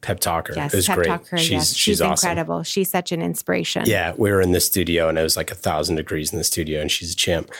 Pep 0.00 0.20
Talker. 0.20 0.54
Yes, 0.56 0.72
it 0.72 0.76
was 0.76 0.86
Pep 0.86 0.96
great. 0.96 1.06
Talker. 1.06 1.38
She's, 1.38 1.50
yes. 1.50 1.68
she's, 1.68 1.76
she's 1.76 2.00
awesome. 2.00 2.30
incredible. 2.30 2.62
She's 2.62 2.90
such 2.90 3.12
an 3.12 3.22
inspiration. 3.22 3.84
Yeah, 3.86 4.14
we 4.16 4.30
were 4.30 4.40
in 4.40 4.52
the 4.52 4.60
studio 4.60 5.08
and 5.08 5.18
it 5.18 5.22
was 5.22 5.36
like 5.36 5.50
a 5.50 5.54
thousand 5.54 5.96
degrees 5.96 6.32
in 6.32 6.38
the 6.38 6.44
studio, 6.44 6.80
and 6.80 6.90
she's 6.90 7.12
a 7.12 7.16
champ. 7.16 7.50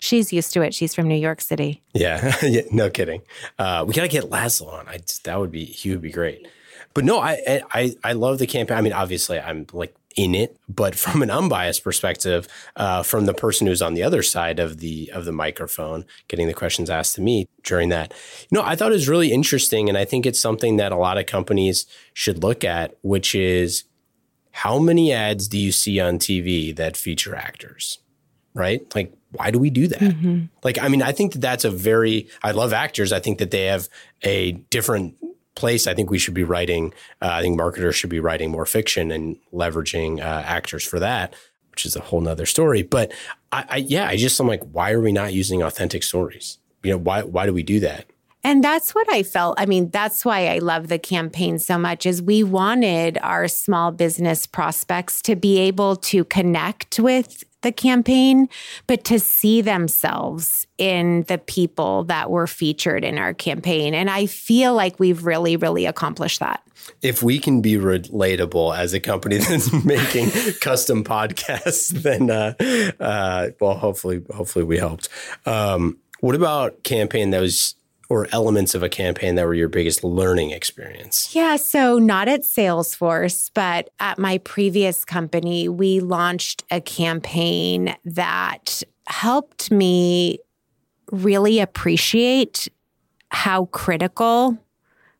She's 0.00 0.32
used 0.32 0.52
to 0.52 0.62
it. 0.62 0.74
She's 0.74 0.94
from 0.94 1.08
New 1.08 1.14
York 1.14 1.40
City. 1.40 1.82
Yeah, 1.94 2.36
yeah 2.42 2.62
no 2.70 2.90
kidding. 2.90 3.22
Uh, 3.58 3.84
we 3.86 3.94
gotta 3.94 4.08
get 4.08 4.24
Laszlo 4.24 4.72
on. 4.72 4.88
I 4.88 4.98
that 5.24 5.40
would 5.40 5.50
be 5.50 5.64
he 5.64 5.90
would 5.90 6.02
be 6.02 6.10
great. 6.10 6.46
But 6.94 7.04
no, 7.04 7.18
I 7.18 7.62
I 7.72 7.94
I 8.02 8.12
love 8.12 8.38
the 8.38 8.46
campaign. 8.46 8.78
I 8.78 8.80
mean, 8.80 8.92
obviously, 8.92 9.38
I'm 9.38 9.66
like 9.72 9.94
in 10.16 10.34
it, 10.34 10.56
but 10.68 10.94
from 11.04 11.22
an 11.22 11.30
unbiased 11.30 11.82
perspective, 11.82 12.46
uh, 12.76 13.02
from 13.02 13.26
the 13.26 13.34
person 13.34 13.66
who's 13.66 13.82
on 13.82 13.94
the 13.94 14.02
other 14.02 14.22
side 14.22 14.58
of 14.58 14.78
the 14.78 15.10
of 15.12 15.24
the 15.24 15.32
microphone, 15.32 16.04
getting 16.28 16.46
the 16.46 16.54
questions 16.54 16.88
asked 16.88 17.16
to 17.16 17.20
me 17.20 17.48
during 17.64 17.88
that, 17.88 18.14
you 18.50 18.56
know, 18.56 18.64
I 18.64 18.76
thought 18.76 18.92
it 18.92 18.94
was 18.94 19.08
really 19.08 19.32
interesting, 19.32 19.88
and 19.88 19.98
I 19.98 20.04
think 20.04 20.24
it's 20.24 20.40
something 20.40 20.76
that 20.76 20.92
a 20.92 20.96
lot 20.96 21.18
of 21.18 21.26
companies 21.26 21.86
should 22.12 22.42
look 22.42 22.64
at, 22.64 22.96
which 23.02 23.34
is 23.34 23.84
how 24.52 24.78
many 24.78 25.12
ads 25.12 25.48
do 25.48 25.58
you 25.58 25.72
see 25.72 25.98
on 25.98 26.18
TV 26.18 26.74
that 26.76 26.96
feature 26.96 27.34
actors, 27.34 27.98
right? 28.54 28.82
Like, 28.94 29.12
why 29.32 29.50
do 29.50 29.58
we 29.58 29.68
do 29.68 29.88
that? 29.88 29.98
Mm-hmm. 29.98 30.44
Like, 30.62 30.78
I 30.80 30.86
mean, 30.86 31.02
I 31.02 31.10
think 31.10 31.32
that 31.32 31.40
that's 31.40 31.64
a 31.64 31.70
very. 31.70 32.28
I 32.44 32.52
love 32.52 32.72
actors. 32.72 33.12
I 33.12 33.18
think 33.18 33.38
that 33.38 33.50
they 33.50 33.64
have 33.64 33.88
a 34.22 34.52
different 34.52 35.16
place, 35.54 35.86
I 35.86 35.94
think 35.94 36.10
we 36.10 36.18
should 36.18 36.34
be 36.34 36.44
writing. 36.44 36.92
Uh, 37.22 37.30
I 37.32 37.42
think 37.42 37.56
marketers 37.56 37.96
should 37.96 38.10
be 38.10 38.20
writing 38.20 38.50
more 38.50 38.66
fiction 38.66 39.10
and 39.10 39.36
leveraging 39.52 40.20
uh, 40.20 40.42
actors 40.44 40.84
for 40.84 40.98
that, 41.00 41.34
which 41.70 41.86
is 41.86 41.96
a 41.96 42.00
whole 42.00 42.20
nother 42.20 42.46
story. 42.46 42.82
But 42.82 43.12
I, 43.52 43.64
I, 43.68 43.76
yeah, 43.76 44.08
I 44.08 44.16
just 44.16 44.38
I'm 44.40 44.48
like, 44.48 44.62
why 44.72 44.92
are 44.92 45.00
we 45.00 45.12
not 45.12 45.32
using 45.32 45.62
authentic 45.62 46.02
stories? 46.02 46.58
You 46.82 46.92
know, 46.92 46.98
why 46.98 47.22
why 47.22 47.46
do 47.46 47.54
we 47.54 47.62
do 47.62 47.80
that? 47.80 48.06
And 48.44 48.62
that's 48.62 48.94
what 48.94 49.10
I 49.10 49.22
felt. 49.22 49.58
I 49.58 49.64
mean, 49.64 49.88
that's 49.88 50.22
why 50.22 50.48
I 50.48 50.58
love 50.58 50.88
the 50.88 50.98
campaign 50.98 51.58
so 51.58 51.78
much 51.78 52.04
is 52.04 52.20
we 52.20 52.44
wanted 52.44 53.18
our 53.22 53.48
small 53.48 53.90
business 53.90 54.46
prospects 54.46 55.22
to 55.22 55.34
be 55.34 55.58
able 55.58 55.96
to 55.96 56.24
connect 56.26 57.00
with 57.00 57.42
the 57.62 57.72
campaign, 57.72 58.48
but 58.86 59.02
to 59.04 59.18
see 59.18 59.62
themselves 59.62 60.66
in 60.76 61.22
the 61.22 61.38
people 61.38 62.04
that 62.04 62.30
were 62.30 62.46
featured 62.46 63.02
in 63.02 63.18
our 63.18 63.32
campaign. 63.32 63.94
And 63.94 64.10
I 64.10 64.26
feel 64.26 64.74
like 64.74 65.00
we've 65.00 65.24
really, 65.24 65.56
really 65.56 65.86
accomplished 65.86 66.40
that. 66.40 66.62
If 67.00 67.22
we 67.22 67.38
can 67.38 67.62
be 67.62 67.74
relatable 67.74 68.76
as 68.76 68.92
a 68.92 69.00
company 69.00 69.38
that's 69.48 69.72
making 69.84 70.30
custom 70.60 71.02
podcasts, 71.02 71.88
then 72.02 72.30
uh, 72.30 72.54
uh, 73.00 73.50
well, 73.58 73.74
hopefully, 73.74 74.22
hopefully 74.34 74.64
we 74.66 74.76
helped. 74.76 75.08
Um, 75.46 75.98
what 76.20 76.34
about 76.34 76.82
campaign 76.84 77.30
that 77.30 77.40
was 77.40 77.74
or 78.08 78.28
elements 78.32 78.74
of 78.74 78.82
a 78.82 78.88
campaign 78.88 79.34
that 79.34 79.46
were 79.46 79.54
your 79.54 79.68
biggest 79.68 80.04
learning 80.04 80.50
experience? 80.50 81.34
Yeah, 81.34 81.56
so 81.56 81.98
not 81.98 82.28
at 82.28 82.42
Salesforce, 82.42 83.50
but 83.54 83.90
at 84.00 84.18
my 84.18 84.38
previous 84.38 85.04
company, 85.04 85.68
we 85.68 86.00
launched 86.00 86.64
a 86.70 86.80
campaign 86.80 87.96
that 88.04 88.82
helped 89.06 89.70
me 89.70 90.38
really 91.10 91.60
appreciate 91.60 92.68
how 93.30 93.66
critical 93.66 94.58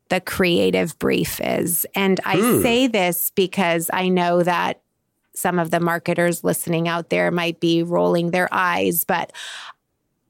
the 0.09 0.21
creative 0.21 0.99
brief 0.99 1.41
is. 1.43 1.87
And 1.95 2.21
I 2.25 2.37
mm. 2.37 2.63
say 2.63 2.87
this 2.87 3.31
because 3.35 3.91
I 3.93 4.09
know 4.09 4.43
that 4.43 4.81
some 5.35 5.59
of 5.59 5.71
the 5.71 5.81
marketers 5.81 6.45
listening 6.45 6.87
out 6.87 7.11
there 7.11 7.31
might 7.31 7.59
be 7.59 7.83
rolling 7.83 8.31
their 8.31 8.49
eyes, 8.53 9.05
but 9.05 9.33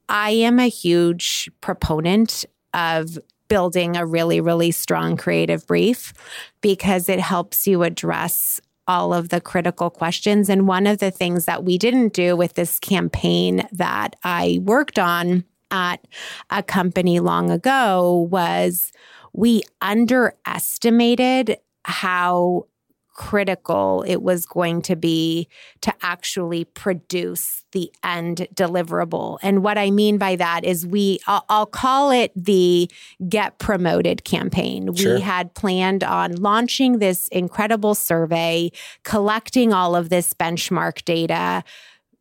I 0.08 0.30
am 0.30 0.58
a 0.58 0.68
huge 0.68 1.50
proponent 1.60 2.44
of 2.72 3.18
building 3.48 3.96
a 3.96 4.06
really, 4.06 4.40
really 4.40 4.70
strong 4.70 5.16
creative 5.16 5.66
brief 5.66 6.12
because 6.60 7.08
it 7.08 7.20
helps 7.20 7.66
you 7.66 7.82
address 7.82 8.60
all 8.86 9.14
of 9.14 9.30
the 9.30 9.40
critical 9.40 9.90
questions. 9.90 10.48
And 10.48 10.68
one 10.68 10.86
of 10.86 10.98
the 10.98 11.10
things 11.10 11.46
that 11.46 11.64
we 11.64 11.78
didn't 11.78 12.12
do 12.12 12.36
with 12.36 12.54
this 12.54 12.78
campaign 12.78 13.66
that 13.72 14.16
I 14.22 14.60
worked 14.62 14.98
on 14.98 15.44
at 15.70 16.06
a 16.50 16.62
company 16.62 17.20
long 17.20 17.50
ago 17.50 18.28
was 18.30 18.92
we 19.32 19.62
underestimated 19.80 21.58
how 21.84 22.66
critical 23.14 24.04
it 24.06 24.22
was 24.22 24.44
going 24.44 24.82
to 24.82 24.96
be 24.96 25.48
to 25.80 25.94
actually 26.02 26.64
produce 26.64 27.64
the 27.72 27.90
end 28.02 28.46
deliverable. 28.54 29.38
And 29.42 29.62
what 29.62 29.78
I 29.78 29.90
mean 29.90 30.18
by 30.18 30.36
that 30.36 30.64
is 30.64 30.86
we, 30.86 31.20
I'll, 31.26 31.44
I'll 31.48 31.66
call 31.66 32.10
it 32.10 32.32
the 32.36 32.90
get 33.28 33.58
promoted 33.58 34.24
campaign. 34.24 34.94
Sure. 34.94 35.14
We 35.14 35.20
had 35.20 35.54
planned 35.54 36.04
on 36.04 36.36
launching 36.36 36.98
this 36.98 37.28
incredible 37.28 37.94
survey, 37.94 38.70
collecting 39.04 39.72
all 39.72 39.96
of 39.96 40.08
this 40.08 40.34
benchmark 40.34 41.04
data 41.04 41.64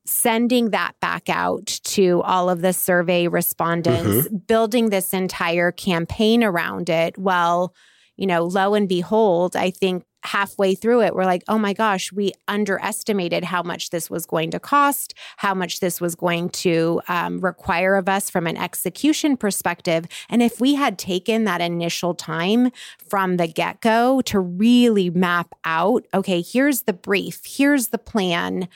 sending 0.06 0.72
that 0.72 0.94
back 1.00 1.30
out 1.30 1.66
to 1.66 2.22
all 2.24 2.50
of 2.50 2.62
the 2.62 2.74
survey 2.74 3.28
respondents, 3.28 4.28
mm-hmm. 4.28 4.36
building 4.36 4.90
this 4.90 5.14
entire 5.14 5.72
campaign 5.72 6.44
around 6.44 6.90
it. 6.90 7.18
Well, 7.18 7.74
you 8.18 8.28
know, 8.28 8.44
lo 8.44 8.74
and 8.74 8.90
behold, 8.90 9.56
I 9.56 9.72
think 9.72 10.04
halfway 10.24 10.76
through 10.76 11.02
it, 11.02 11.16
we're 11.16 11.26
like, 11.26 11.44
oh 11.48 11.58
my 11.58 11.74
gosh, 11.74 12.12
we 12.12 12.32
underestimated 12.48 13.44
how 13.44 13.62
much 13.62 13.90
this 13.90 14.10
was 14.10 14.26
going 14.26 14.52
to 14.52 14.60
cost, 14.60 15.14
how 15.38 15.54
much 15.54 15.80
this 15.80 16.00
was 16.00 16.16
going 16.16 16.50
to 16.50 17.02
um, 17.08 17.40
require 17.40 17.96
of 17.96 18.08
us 18.08 18.30
from 18.30 18.48
an 18.48 18.58
execution 18.58 19.38
perspective. 19.38 20.06
And 20.30 20.42
if 20.42 20.60
we 20.60 20.76
had 20.76 20.98
taken 20.98 21.44
that 21.44 21.62
initial 21.62 22.14
time 22.16 22.72
from 23.08 23.38
the 23.38 23.48
get 23.48 23.82
go 23.82 24.22
to 24.22 24.40
really 24.40 25.10
map 25.10 25.54
out, 25.66 26.06
okay, 26.14 26.42
here's 26.42 26.84
the 26.84 26.94
brief, 26.94 27.42
here's 27.46 27.90
the 27.90 27.98
plan 27.98 28.68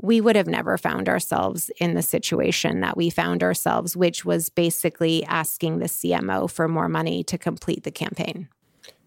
we 0.00 0.20
would 0.20 0.36
have 0.36 0.46
never 0.46 0.78
found 0.78 1.08
ourselves 1.08 1.70
in 1.80 1.94
the 1.94 2.02
situation 2.02 2.80
that 2.80 2.96
we 2.96 3.10
found 3.10 3.42
ourselves, 3.42 3.96
which 3.96 4.24
was 4.24 4.48
basically 4.48 5.24
asking 5.24 5.78
the 5.78 5.86
CMO 5.86 6.48
for 6.48 6.68
more 6.68 6.88
money 6.88 7.24
to 7.24 7.36
complete 7.36 7.82
the 7.82 7.90
campaign. 7.90 8.48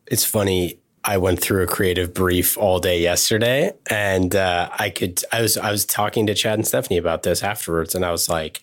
It's 0.07 0.25
funny. 0.25 0.80
I 1.03 1.17
went 1.17 1.39
through 1.39 1.63
a 1.63 1.67
creative 1.67 2.13
brief 2.13 2.57
all 2.57 2.79
day 2.79 3.01
yesterday, 3.01 3.73
and 3.89 4.35
uh, 4.35 4.69
I 4.77 4.89
could. 4.89 5.23
I 5.31 5.41
was 5.41 5.57
I 5.57 5.71
was 5.71 5.85
talking 5.85 6.27
to 6.27 6.35
Chad 6.35 6.59
and 6.59 6.67
Stephanie 6.67 6.97
about 6.97 7.23
this 7.23 7.43
afterwards, 7.43 7.95
and 7.95 8.05
I 8.05 8.11
was 8.11 8.29
like, 8.29 8.61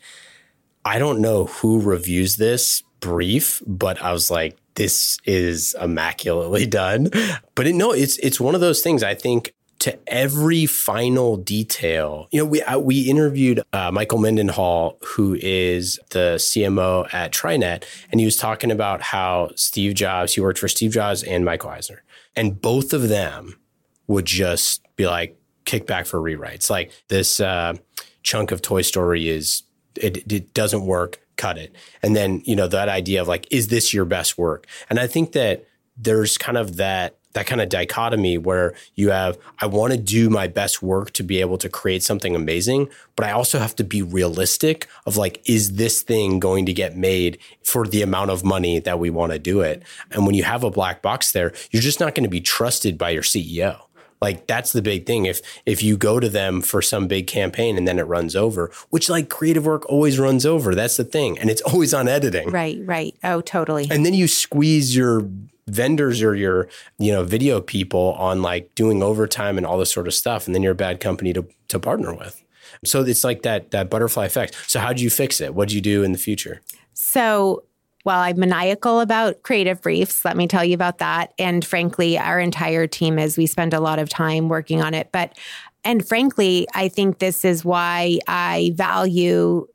I 0.84 0.98
don't 0.98 1.20
know 1.20 1.46
who 1.46 1.80
reviews 1.80 2.36
this 2.36 2.82
brief, 3.00 3.62
but 3.66 4.00
I 4.00 4.12
was 4.12 4.30
like, 4.30 4.56
this 4.74 5.18
is 5.24 5.74
immaculately 5.80 6.66
done. 6.82 7.10
But 7.54 7.66
it, 7.66 7.74
no, 7.74 7.92
it's 7.92 8.18
it's 8.18 8.40
one 8.40 8.54
of 8.54 8.60
those 8.60 8.82
things. 8.82 9.02
I 9.02 9.14
think 9.14 9.52
to 9.80 9.96
every 10.08 10.66
final 10.66 11.36
detail. 11.36 12.28
You 12.30 12.40
know, 12.40 12.46
we 12.46 12.62
uh, 12.62 12.78
we 12.78 13.02
interviewed 13.02 13.62
uh, 13.72 13.90
Michael 13.90 14.18
Mendenhall, 14.18 14.98
who 15.02 15.36
is 15.40 15.98
the 16.10 16.36
CMO 16.36 17.12
at 17.12 17.32
TriNet, 17.32 17.84
and 18.10 18.20
he 18.20 18.24
was 18.24 18.36
talking 18.36 18.70
about 18.70 19.02
how 19.02 19.50
Steve 19.54 19.94
Jobs, 19.94 20.34
he 20.34 20.40
worked 20.40 20.58
for 20.58 20.68
Steve 20.68 20.92
Jobs 20.92 21.22
and 21.22 21.44
Michael 21.44 21.70
Eisner, 21.70 22.02
and 22.36 22.60
both 22.60 22.92
of 22.92 23.08
them 23.08 23.58
would 24.06 24.26
just 24.26 24.82
be 24.96 25.06
like 25.06 25.38
kick 25.64 25.86
back 25.86 26.06
for 26.06 26.20
rewrites. 26.20 26.70
Like 26.70 26.90
this 27.08 27.40
uh, 27.40 27.74
chunk 28.22 28.52
of 28.52 28.62
Toy 28.62 28.82
Story 28.82 29.28
is 29.28 29.62
it, 29.96 30.30
it 30.32 30.54
doesn't 30.54 30.86
work, 30.86 31.20
cut 31.36 31.58
it, 31.58 31.74
and 32.02 32.16
then 32.16 32.42
you 32.44 32.56
know 32.56 32.68
that 32.68 32.88
idea 32.88 33.20
of 33.20 33.28
like, 33.28 33.46
is 33.50 33.68
this 33.68 33.92
your 33.92 34.04
best 34.04 34.38
work? 34.38 34.66
And 34.88 34.98
I 34.98 35.06
think 35.06 35.32
that 35.32 35.66
there's 35.96 36.38
kind 36.38 36.56
of 36.56 36.76
that 36.76 37.18
that 37.38 37.46
kind 37.46 37.60
of 37.60 37.68
dichotomy 37.68 38.36
where 38.36 38.74
you 38.96 39.10
have 39.10 39.38
I 39.60 39.66
want 39.66 39.92
to 39.92 39.98
do 39.98 40.28
my 40.28 40.48
best 40.48 40.82
work 40.82 41.12
to 41.12 41.22
be 41.22 41.40
able 41.40 41.56
to 41.58 41.68
create 41.68 42.02
something 42.02 42.34
amazing, 42.34 42.88
but 43.14 43.24
I 43.24 43.30
also 43.30 43.60
have 43.60 43.76
to 43.76 43.84
be 43.84 44.02
realistic 44.02 44.88
of 45.06 45.16
like 45.16 45.40
is 45.48 45.74
this 45.74 46.02
thing 46.02 46.40
going 46.40 46.66
to 46.66 46.72
get 46.72 46.96
made 46.96 47.38
for 47.62 47.86
the 47.86 48.02
amount 48.02 48.32
of 48.32 48.42
money 48.42 48.80
that 48.80 48.98
we 48.98 49.08
want 49.08 49.30
to 49.30 49.38
do 49.38 49.60
it? 49.60 49.84
And 50.10 50.26
when 50.26 50.34
you 50.34 50.42
have 50.42 50.64
a 50.64 50.70
black 50.70 51.00
box 51.00 51.30
there, 51.30 51.52
you're 51.70 51.80
just 51.80 52.00
not 52.00 52.16
going 52.16 52.24
to 52.24 52.30
be 52.30 52.40
trusted 52.40 52.98
by 52.98 53.10
your 53.10 53.22
CEO. 53.22 53.82
Like 54.20 54.48
that's 54.48 54.72
the 54.72 54.82
big 54.82 55.06
thing. 55.06 55.26
If 55.26 55.40
if 55.64 55.80
you 55.80 55.96
go 55.96 56.18
to 56.18 56.28
them 56.28 56.60
for 56.60 56.82
some 56.82 57.06
big 57.06 57.28
campaign 57.28 57.78
and 57.78 57.86
then 57.86 58.00
it 58.00 58.08
runs 58.08 58.34
over, 58.34 58.72
which 58.90 59.08
like 59.08 59.28
creative 59.28 59.64
work 59.64 59.88
always 59.88 60.18
runs 60.18 60.44
over. 60.44 60.74
That's 60.74 60.96
the 60.96 61.04
thing. 61.04 61.38
And 61.38 61.50
it's 61.50 61.62
always 61.62 61.94
on 61.94 62.08
editing. 62.08 62.50
Right, 62.50 62.80
right. 62.84 63.14
Oh, 63.22 63.40
totally. 63.40 63.86
And 63.88 64.04
then 64.04 64.14
you 64.14 64.26
squeeze 64.26 64.96
your 64.96 65.28
vendors 65.68 66.22
or 66.22 66.34
your 66.34 66.68
you 66.98 67.12
know 67.12 67.24
video 67.24 67.60
people 67.60 68.14
on 68.18 68.42
like 68.42 68.74
doing 68.74 69.02
overtime 69.02 69.56
and 69.56 69.66
all 69.66 69.78
this 69.78 69.92
sort 69.92 70.06
of 70.06 70.14
stuff 70.14 70.46
and 70.46 70.54
then 70.54 70.62
you're 70.62 70.72
a 70.72 70.76
bad 70.76 71.00
company 71.00 71.32
to 71.32 71.46
to 71.68 71.78
partner 71.78 72.14
with 72.14 72.42
so 72.84 73.02
it's 73.02 73.24
like 73.24 73.42
that 73.42 73.70
that 73.70 73.90
butterfly 73.90 74.26
effect 74.26 74.56
so 74.66 74.80
how 74.80 74.92
do 74.92 75.02
you 75.02 75.10
fix 75.10 75.40
it 75.40 75.54
what 75.54 75.68
do 75.68 75.74
you 75.74 75.80
do 75.80 76.02
in 76.02 76.12
the 76.12 76.18
future 76.18 76.60
so 76.94 77.62
while 78.08 78.20
I'm 78.20 78.38
maniacal 78.38 79.00
about 79.00 79.42
creative 79.42 79.82
briefs. 79.82 80.24
Let 80.24 80.34
me 80.34 80.46
tell 80.46 80.64
you 80.64 80.72
about 80.72 80.96
that. 80.96 81.34
And 81.38 81.62
frankly, 81.62 82.16
our 82.16 82.40
entire 82.40 82.86
team 82.86 83.18
is, 83.18 83.36
we 83.36 83.46
spend 83.46 83.74
a 83.74 83.80
lot 83.80 83.98
of 83.98 84.08
time 84.08 84.48
working 84.48 84.80
on 84.80 84.94
it. 84.94 85.10
But, 85.12 85.36
and 85.84 86.06
frankly, 86.08 86.66
I 86.74 86.88
think 86.88 87.18
this 87.18 87.44
is 87.44 87.66
why 87.66 88.18
I 88.26 88.72
value 88.76 89.66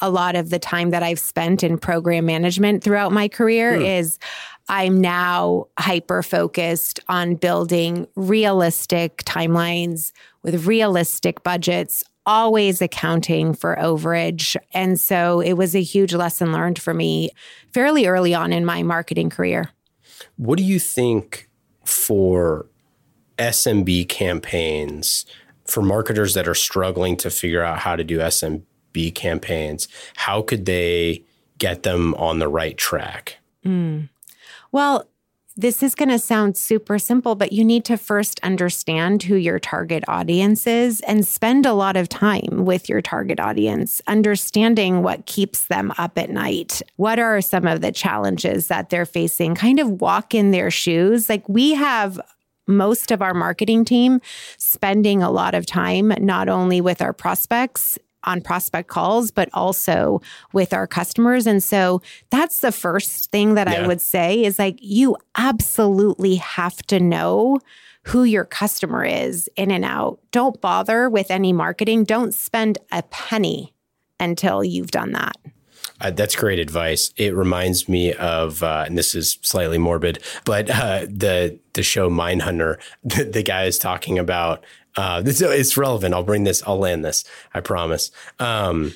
a 0.00 0.10
lot 0.10 0.34
of 0.34 0.50
the 0.50 0.58
time 0.58 0.90
that 0.90 1.04
I've 1.04 1.18
spent 1.18 1.62
in 1.62 1.78
program 1.78 2.26
management 2.26 2.82
throughout 2.82 3.12
my 3.12 3.28
career 3.28 3.76
hmm. 3.76 3.82
is 3.82 4.18
I'm 4.68 5.00
now 5.00 5.66
hyper 5.78 6.22
focused 6.22 7.00
on 7.08 7.36
building 7.36 8.06
realistic 8.16 9.18
timelines 9.24 10.12
with 10.42 10.66
realistic 10.66 11.42
budgets, 11.42 12.04
always 12.26 12.82
accounting 12.82 13.54
for 13.54 13.76
overage. 13.80 14.56
And 14.74 15.00
so 15.00 15.40
it 15.40 15.54
was 15.54 15.74
a 15.74 15.82
huge 15.82 16.14
lesson 16.14 16.52
learned 16.52 16.78
for 16.78 16.92
me 16.92 17.30
fairly 17.72 18.06
early 18.06 18.34
on 18.34 18.52
in 18.52 18.66
my 18.66 18.82
marketing 18.82 19.30
career. 19.30 19.70
What 20.36 20.58
do 20.58 20.64
you 20.64 20.78
think 20.78 21.48
for 21.84 22.66
SMB 23.38 24.08
campaigns, 24.08 25.24
for 25.64 25.82
marketers 25.82 26.34
that 26.34 26.46
are 26.46 26.54
struggling 26.54 27.16
to 27.18 27.30
figure 27.30 27.62
out 27.62 27.78
how 27.78 27.96
to 27.96 28.04
do 28.04 28.18
SMB 28.18 29.14
campaigns, 29.14 29.88
how 30.16 30.42
could 30.42 30.66
they 30.66 31.24
get 31.56 31.82
them 31.84 32.14
on 32.14 32.38
the 32.38 32.48
right 32.48 32.76
track? 32.76 33.38
Mm. 33.64 34.08
Well, 34.72 35.08
this 35.60 35.82
is 35.82 35.96
going 35.96 36.10
to 36.10 36.20
sound 36.20 36.56
super 36.56 37.00
simple, 37.00 37.34
but 37.34 37.50
you 37.50 37.64
need 37.64 37.84
to 37.86 37.96
first 37.96 38.38
understand 38.44 39.24
who 39.24 39.34
your 39.34 39.58
target 39.58 40.04
audience 40.06 40.68
is 40.68 41.00
and 41.00 41.26
spend 41.26 41.66
a 41.66 41.72
lot 41.72 41.96
of 41.96 42.08
time 42.08 42.64
with 42.64 42.88
your 42.88 43.02
target 43.02 43.40
audience, 43.40 44.00
understanding 44.06 45.02
what 45.02 45.26
keeps 45.26 45.66
them 45.66 45.92
up 45.98 46.16
at 46.16 46.30
night. 46.30 46.80
What 46.94 47.18
are 47.18 47.40
some 47.40 47.66
of 47.66 47.80
the 47.80 47.90
challenges 47.90 48.68
that 48.68 48.90
they're 48.90 49.04
facing? 49.04 49.56
Kind 49.56 49.80
of 49.80 50.00
walk 50.00 50.32
in 50.32 50.52
their 50.52 50.70
shoes. 50.70 51.28
Like 51.28 51.48
we 51.48 51.74
have 51.74 52.20
most 52.68 53.10
of 53.10 53.20
our 53.20 53.34
marketing 53.34 53.84
team 53.84 54.20
spending 54.58 55.24
a 55.24 55.30
lot 55.30 55.56
of 55.56 55.66
time 55.66 56.12
not 56.20 56.48
only 56.48 56.80
with 56.80 57.02
our 57.02 57.12
prospects 57.12 57.98
on 58.28 58.40
prospect 58.42 58.88
calls, 58.88 59.30
but 59.30 59.48
also 59.52 60.20
with 60.52 60.72
our 60.72 60.86
customers. 60.86 61.46
And 61.46 61.62
so 61.62 62.02
that's 62.30 62.60
the 62.60 62.70
first 62.70 63.30
thing 63.32 63.54
that 63.54 63.68
yeah. 63.68 63.82
I 63.82 63.86
would 63.86 64.00
say 64.00 64.44
is 64.44 64.58
like, 64.58 64.78
you 64.80 65.16
absolutely 65.36 66.36
have 66.36 66.76
to 66.82 67.00
know 67.00 67.58
who 68.04 68.24
your 68.24 68.44
customer 68.44 69.04
is 69.04 69.48
in 69.56 69.70
and 69.70 69.84
out. 69.84 70.20
Don't 70.30 70.60
bother 70.60 71.10
with 71.10 71.30
any 71.30 71.52
marketing. 71.52 72.04
Don't 72.04 72.32
spend 72.34 72.78
a 72.92 73.02
penny 73.02 73.74
until 74.20 74.62
you've 74.62 74.90
done 74.90 75.12
that. 75.12 75.36
Uh, 76.00 76.10
that's 76.10 76.36
great 76.36 76.58
advice. 76.58 77.12
It 77.16 77.34
reminds 77.34 77.88
me 77.88 78.12
of, 78.14 78.62
uh, 78.62 78.84
and 78.86 78.96
this 78.96 79.14
is 79.14 79.38
slightly 79.42 79.78
morbid, 79.78 80.22
but 80.44 80.70
uh, 80.70 81.06
the 81.08 81.58
the 81.72 81.82
show 81.82 82.08
Mindhunter. 82.10 82.78
The, 83.04 83.24
the 83.24 83.42
guy 83.42 83.64
is 83.64 83.78
talking 83.78 84.18
about 84.18 84.64
uh, 84.96 85.22
this, 85.22 85.40
it's 85.40 85.76
relevant. 85.76 86.14
I'll 86.14 86.24
bring 86.24 86.44
this. 86.44 86.62
I'll 86.66 86.78
land 86.78 87.04
this. 87.04 87.24
I 87.54 87.60
promise. 87.60 88.10
Um, 88.38 88.94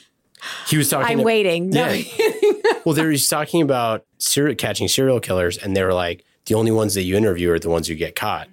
he 0.66 0.76
was 0.76 0.90
talking. 0.90 1.06
I'm 1.06 1.18
to, 1.18 1.24
waiting. 1.24 1.70
No. 1.70 1.88
Yeah. 1.88 2.72
well, 2.84 2.94
they 2.94 3.04
were 3.04 3.16
talking 3.16 3.62
about 3.62 4.04
serial, 4.18 4.56
catching 4.56 4.88
serial 4.88 5.20
killers, 5.20 5.56
and 5.58 5.76
they 5.76 5.82
were 5.84 5.94
like, 5.94 6.24
the 6.46 6.54
only 6.54 6.72
ones 6.72 6.94
that 6.94 7.02
you 7.02 7.16
interview 7.16 7.50
are 7.50 7.58
the 7.58 7.70
ones 7.70 7.88
who 7.88 7.94
get 7.94 8.16
caught. 8.16 8.48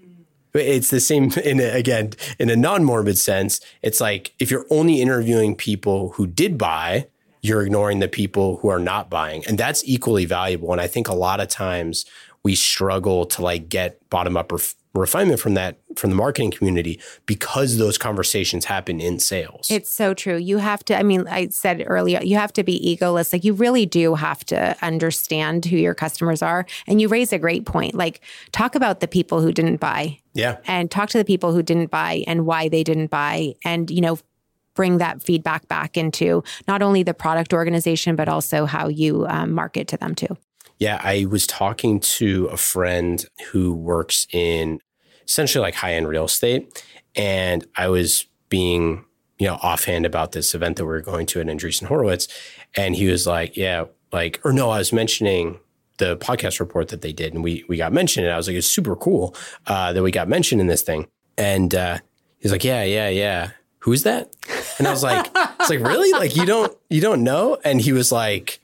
But 0.52 0.62
it's 0.62 0.90
the 0.90 1.00
same 1.00 1.32
in 1.44 1.60
a, 1.60 1.72
again 1.76 2.12
in 2.38 2.50
a 2.50 2.56
non-morbid 2.56 3.18
sense. 3.18 3.62
It's 3.82 4.00
like 4.00 4.34
if 4.40 4.52
you're 4.52 4.66
only 4.70 5.02
interviewing 5.02 5.56
people 5.56 6.10
who 6.10 6.28
did 6.28 6.58
buy, 6.58 7.08
you're 7.42 7.62
ignoring 7.62 8.00
the 8.00 8.08
people 8.08 8.58
who 8.58 8.70
are 8.70 8.80
not 8.80 9.10
buying, 9.10 9.46
and 9.48 9.58
that's 9.58 9.84
equally 9.86 10.26
valuable. 10.26 10.72
And 10.72 10.82
I 10.82 10.88
think 10.88 11.08
a 11.08 11.16
lot 11.16 11.40
of 11.40 11.48
times 11.48 12.06
we 12.44 12.56
struggle 12.56 13.26
to 13.26 13.42
like 13.42 13.70
get 13.70 14.10
bottom 14.10 14.38
up 14.38 14.52
ref- 14.52 14.76
refinement 14.94 15.40
from 15.40 15.54
that 15.54 15.78
from 15.96 16.10
the 16.10 16.16
marketing 16.16 16.52
community 16.52 17.00
because 17.26 17.78
those 17.78 17.98
conversations 17.98 18.66
happen 18.66 19.00
in 19.00 19.20
sales. 19.20 19.70
It's 19.70 19.92
so 19.92 20.14
true. 20.14 20.38
You 20.38 20.58
have 20.58 20.84
to 20.86 20.98
I 20.98 21.04
mean 21.04 21.28
I 21.28 21.50
said 21.50 21.84
earlier 21.86 22.22
you 22.24 22.38
have 22.38 22.54
to 22.54 22.64
be 22.64 22.98
egoless. 22.98 23.32
Like 23.32 23.44
you 23.44 23.54
really 23.54 23.86
do 23.86 24.16
have 24.16 24.44
to 24.46 24.76
understand 24.84 25.66
who 25.66 25.78
your 25.78 25.94
customers 25.94 26.42
are 26.42 26.66
and 26.88 27.00
you 27.00 27.08
raise 27.08 27.32
a 27.32 27.40
great 27.40 27.66
point. 27.66 27.94
Like 27.94 28.22
talk 28.52 28.76
about 28.76 29.00
the 29.00 29.08
people 29.08 29.42
who 29.42 29.52
didn't 29.52 29.78
buy. 29.78 30.20
Yeah. 30.34 30.58
And 30.66 30.90
talk 30.90 31.10
to 31.10 31.18
the 31.18 31.26
people 31.26 31.54
who 31.54 31.62
didn't 31.62 31.92
buy 31.92 32.24
and 32.26 32.46
why 32.46 32.70
they 32.70 32.84
didn't 32.84 33.08
buy 33.08 33.54
and 33.64 33.92
you 33.92 34.02
know 34.02 34.18
bring 34.80 34.98
that 35.00 35.22
feedback 35.22 35.68
back 35.68 35.98
into 35.98 36.42
not 36.66 36.82
only 36.82 37.04
the 37.04 37.14
product 37.14 37.54
organization 37.54 38.16
but 38.16 38.30
also 38.30 38.66
how 38.66 38.88
you 38.88 39.26
um, 39.28 39.52
market 39.52 39.90
to 39.90 39.98
them 39.98 40.16
too. 40.16 40.38
Yeah, 40.78 41.02
I 41.04 41.26
was 41.26 41.46
talking 41.46 42.00
to 42.00 42.46
a 42.46 42.56
friend 42.56 43.26
who 43.52 43.74
works 43.74 44.26
in 44.32 44.80
essentially 45.28 45.62
like 45.62 45.76
high 45.76 45.96
end 45.96 46.08
real 46.08 46.24
estate. 46.24 46.82
And 47.14 47.68
I 47.76 47.90
was 47.90 48.26
being, 48.48 49.04
you 49.38 49.48
know, 49.48 49.56
offhand 49.56 50.06
about 50.06 50.32
this 50.32 50.56
event 50.56 50.78
that 50.78 50.86
we 50.86 50.92
were 50.92 51.02
going 51.02 51.26
to 51.26 51.42
at 51.42 51.48
Andreessen 51.48 51.88
Horowitz. 51.88 52.30
And 52.78 52.96
he 52.96 53.08
was 53.08 53.28
like, 53.28 53.58
yeah, 53.58 53.84
like, 54.14 54.40
or 54.46 54.54
no, 54.54 54.70
I 54.70 54.78
was 54.78 54.94
mentioning 54.94 55.60
the 55.98 56.16
podcast 56.16 56.62
report 56.62 56.88
that 56.88 57.02
they 57.02 57.12
did 57.12 57.34
and 57.34 57.44
we, 57.44 57.66
we 57.68 57.76
got 57.76 57.92
mentioned. 57.92 58.28
And 58.28 58.34
I 58.34 58.38
was 58.38 58.48
like, 58.48 58.56
it's 58.56 58.66
super 58.66 58.96
cool 58.96 59.36
uh, 59.68 59.92
that 59.92 60.02
we 60.02 60.12
got 60.12 60.30
mentioned 60.30 60.62
in 60.62 60.68
this 60.68 60.84
thing. 60.84 61.06
And 61.38 61.76
uh, 61.76 61.98
he's 62.40 62.54
like, 62.54 62.64
yeah, 62.64 62.86
yeah, 62.86 63.10
yeah. 63.10 63.52
Who's 63.80 64.04
that? 64.04 64.36
And 64.78 64.88
I 64.88 64.92
was 64.92 65.04
like, 65.04 65.30
it's 65.36 65.70
like, 65.70 65.80
really? 65.80 66.12
Like, 66.12 66.36
you 66.36 66.46
don't, 66.46 66.76
you 66.90 67.02
don't 67.02 67.24
know? 67.24 67.58
And 67.64 67.80
he 67.80 67.94
was 67.94 68.12
like, 68.12 68.60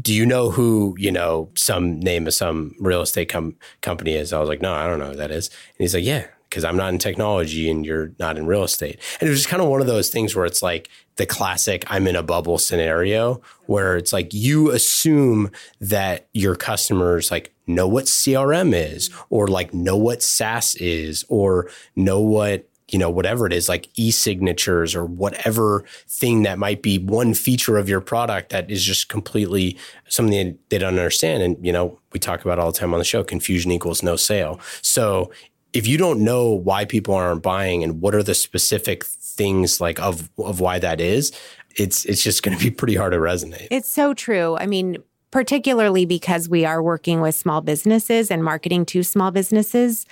do 0.00 0.14
you 0.14 0.26
know 0.26 0.50
who 0.50 0.94
you 0.98 1.10
know 1.10 1.48
some 1.54 1.98
name 2.00 2.26
of 2.26 2.34
some 2.34 2.74
real 2.78 3.02
estate 3.02 3.28
com- 3.28 3.56
company 3.80 4.14
is 4.14 4.32
i 4.32 4.38
was 4.38 4.48
like 4.48 4.60
no 4.60 4.72
i 4.72 4.86
don't 4.86 4.98
know 4.98 5.10
who 5.10 5.16
that 5.16 5.30
is 5.30 5.48
and 5.48 5.78
he's 5.78 5.94
like 5.94 6.04
yeah 6.04 6.26
because 6.48 6.64
i'm 6.64 6.76
not 6.76 6.92
in 6.92 6.98
technology 6.98 7.70
and 7.70 7.86
you're 7.86 8.12
not 8.18 8.36
in 8.36 8.46
real 8.46 8.62
estate 8.62 9.00
and 9.20 9.26
it 9.26 9.30
was 9.30 9.40
just 9.40 9.48
kind 9.48 9.62
of 9.62 9.68
one 9.68 9.80
of 9.80 9.86
those 9.86 10.10
things 10.10 10.36
where 10.36 10.46
it's 10.46 10.62
like 10.62 10.88
the 11.16 11.26
classic 11.26 11.84
i'm 11.88 12.06
in 12.06 12.16
a 12.16 12.22
bubble 12.22 12.58
scenario 12.58 13.40
where 13.66 13.96
it's 13.96 14.12
like 14.12 14.32
you 14.32 14.70
assume 14.70 15.50
that 15.80 16.28
your 16.32 16.54
customers 16.54 17.30
like 17.30 17.52
know 17.66 17.88
what 17.88 18.04
crm 18.04 18.74
is 18.74 19.10
or 19.30 19.48
like 19.48 19.72
know 19.72 19.96
what 19.96 20.22
saas 20.22 20.74
is 20.76 21.24
or 21.28 21.68
know 21.94 22.20
what 22.20 22.68
you 22.88 22.98
know, 22.98 23.10
whatever 23.10 23.46
it 23.46 23.52
is, 23.52 23.68
like 23.68 23.88
e 23.96 24.10
signatures 24.10 24.94
or 24.94 25.04
whatever 25.04 25.84
thing 26.06 26.42
that 26.44 26.58
might 26.58 26.82
be 26.82 26.98
one 26.98 27.34
feature 27.34 27.76
of 27.76 27.88
your 27.88 28.00
product 28.00 28.50
that 28.50 28.70
is 28.70 28.84
just 28.84 29.08
completely 29.08 29.76
something 30.08 30.46
that 30.46 30.70
they 30.70 30.78
don't 30.78 30.98
understand. 30.98 31.42
And, 31.42 31.66
you 31.66 31.72
know, 31.72 31.98
we 32.12 32.20
talk 32.20 32.44
about 32.44 32.58
all 32.58 32.70
the 32.70 32.78
time 32.78 32.92
on 32.92 32.98
the 32.98 33.04
show 33.04 33.24
confusion 33.24 33.72
equals 33.72 34.02
no 34.02 34.14
sale. 34.14 34.60
So 34.82 35.32
if 35.72 35.86
you 35.86 35.98
don't 35.98 36.20
know 36.20 36.52
why 36.52 36.84
people 36.84 37.14
aren't 37.14 37.42
buying 37.42 37.82
and 37.82 38.00
what 38.00 38.14
are 38.14 38.22
the 38.22 38.34
specific 38.34 39.04
things 39.04 39.80
like 39.80 40.00
of, 40.00 40.30
of 40.38 40.60
why 40.60 40.78
that 40.78 41.00
is, 41.00 41.32
it's, 41.76 42.04
it's 42.04 42.22
just 42.22 42.42
going 42.42 42.56
to 42.56 42.64
be 42.64 42.70
pretty 42.70 42.94
hard 42.94 43.12
to 43.12 43.18
resonate. 43.18 43.66
It's 43.70 43.88
so 43.88 44.14
true. 44.14 44.56
I 44.58 44.66
mean, 44.66 44.98
particularly 45.32 46.06
because 46.06 46.48
we 46.48 46.64
are 46.64 46.82
working 46.82 47.20
with 47.20 47.34
small 47.34 47.60
businesses 47.60 48.30
and 48.30 48.44
marketing 48.44 48.86
to 48.86 49.02
small 49.02 49.32
businesses 49.32 50.06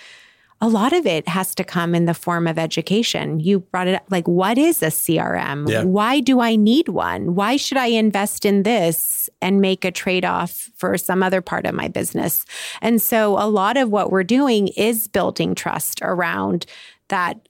a 0.64 0.68
lot 0.68 0.94
of 0.94 1.04
it 1.04 1.28
has 1.28 1.54
to 1.56 1.62
come 1.62 1.94
in 1.94 2.06
the 2.06 2.14
form 2.14 2.46
of 2.46 2.58
education. 2.58 3.38
You 3.38 3.60
brought 3.60 3.86
it 3.86 3.96
up 3.96 4.04
like, 4.08 4.26
what 4.26 4.56
is 4.56 4.82
a 4.82 4.86
CRM? 4.86 5.68
Yeah. 5.68 5.84
Why 5.84 6.20
do 6.20 6.40
I 6.40 6.56
need 6.56 6.88
one? 6.88 7.34
Why 7.34 7.58
should 7.58 7.76
I 7.76 7.88
invest 7.88 8.46
in 8.46 8.62
this 8.62 9.28
and 9.42 9.60
make 9.60 9.84
a 9.84 9.90
trade 9.90 10.24
off 10.24 10.70
for 10.74 10.96
some 10.96 11.22
other 11.22 11.42
part 11.42 11.66
of 11.66 11.74
my 11.74 11.88
business? 11.88 12.46
And 12.80 13.02
so, 13.02 13.38
a 13.38 13.44
lot 13.46 13.76
of 13.76 13.90
what 13.90 14.10
we're 14.10 14.24
doing 14.24 14.68
is 14.68 15.06
building 15.06 15.54
trust 15.54 16.00
around 16.00 16.64
that 17.08 17.46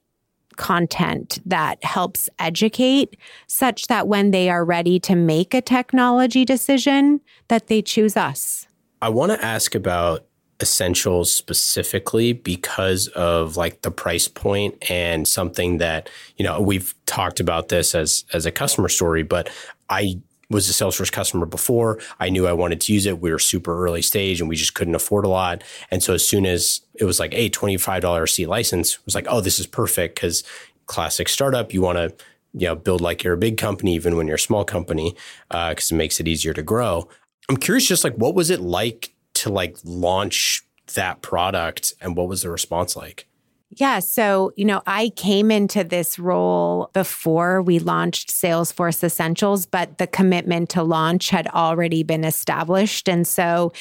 content 0.57 1.39
that 1.45 1.81
helps 1.85 2.27
educate 2.37 3.15
such 3.47 3.87
that 3.87 4.09
when 4.09 4.31
they 4.31 4.49
are 4.49 4.65
ready 4.65 4.99
to 4.99 5.15
make 5.15 5.53
a 5.53 5.61
technology 5.61 6.43
decision 6.43 7.21
that 7.47 7.67
they 7.67 7.81
choose 7.81 8.17
us. 8.17 8.67
I 9.01 9.07
want 9.07 9.31
to 9.31 9.41
ask 9.43 9.73
about 9.73 10.25
essentials 10.61 11.33
specifically 11.33 12.31
because 12.31 13.07
of 13.09 13.57
like 13.57 13.81
the 13.81 13.91
price 13.91 14.27
point 14.27 14.89
and 14.89 15.27
something 15.27 15.79
that 15.79 16.09
you 16.37 16.45
know 16.45 16.61
we've 16.61 16.95
talked 17.05 17.41
about 17.41 17.67
this 17.67 17.93
as 17.93 18.23
as 18.31 18.45
a 18.45 18.51
customer 18.51 18.87
story 18.87 19.21
but 19.21 19.49
i 19.89 20.15
was 20.49 20.69
a 20.69 20.73
salesforce 20.73 21.11
customer 21.11 21.45
before. 21.45 21.99
I 22.19 22.29
knew 22.29 22.47
i 22.47 22.53
wanted 22.53 22.79
to 22.81 22.93
use 22.93 23.05
it. 23.05 23.19
We 23.19 23.31
were 23.31 23.39
super 23.39 23.83
early 23.83 24.01
stage 24.01 24.39
and 24.39 24.47
we 24.49 24.55
just 24.55 24.75
couldn't 24.75 24.95
afford 24.95 25.25
a 25.25 25.29
lot. 25.29 25.63
And 25.89 26.03
so 26.03 26.13
as 26.13 26.27
soon 26.27 26.45
as 26.45 26.81
it 26.93 27.05
was 27.05 27.19
like 27.19 27.33
a 27.33 27.49
$25 27.49 28.29
c 28.29 28.45
license 28.45 29.03
was 29.05 29.15
like 29.15 29.25
oh 29.27 29.41
this 29.41 29.59
is 29.59 29.67
perfect 29.67 30.15
because 30.15 30.43
classic 30.85 31.29
startup. 31.29 31.73
You 31.73 31.81
want 31.81 31.97
to 31.97 32.13
you 32.53 32.67
know 32.67 32.75
build 32.75 33.01
like 33.01 33.23
you're 33.23 33.33
a 33.33 33.37
big 33.37 33.57
company 33.57 33.95
even 33.95 34.15
when 34.15 34.27
you're 34.27 34.35
a 34.35 34.39
small 34.39 34.63
company 34.63 35.15
because 35.49 35.91
uh, 35.91 35.95
it 35.95 35.97
makes 35.97 36.19
it 36.19 36.27
easier 36.27 36.53
to 36.53 36.63
grow. 36.63 37.09
I'm 37.49 37.57
curious 37.57 37.87
just 37.87 38.03
like 38.03 38.15
what 38.15 38.35
was 38.35 38.49
it 38.49 38.59
like 38.59 39.14
to 39.35 39.49
like 39.49 39.77
launch 39.83 40.63
that 40.95 41.21
product 41.21 41.93
and 42.01 42.15
what 42.15 42.27
was 42.27 42.41
the 42.41 42.49
response 42.49 42.95
like? 42.95 43.27
Yeah. 43.71 43.99
So, 43.99 44.51
you 44.55 44.63
know, 44.63 44.81
I 44.85 45.09
came 45.15 45.51
into 45.51 45.83
this 45.83 46.17
role 46.17 46.89
before 46.93 47.61
we 47.61 47.79
launched 47.79 48.29
Salesforce 48.29 49.03
Essentials, 49.03 49.65
but 49.65 49.97
the 49.97 50.07
commitment 50.07 50.69
to 50.69 50.83
launch 50.83 51.29
had 51.29 51.47
already 51.47 52.03
been 52.03 52.23
established. 52.23 53.09
And 53.09 53.27
so, 53.27 53.73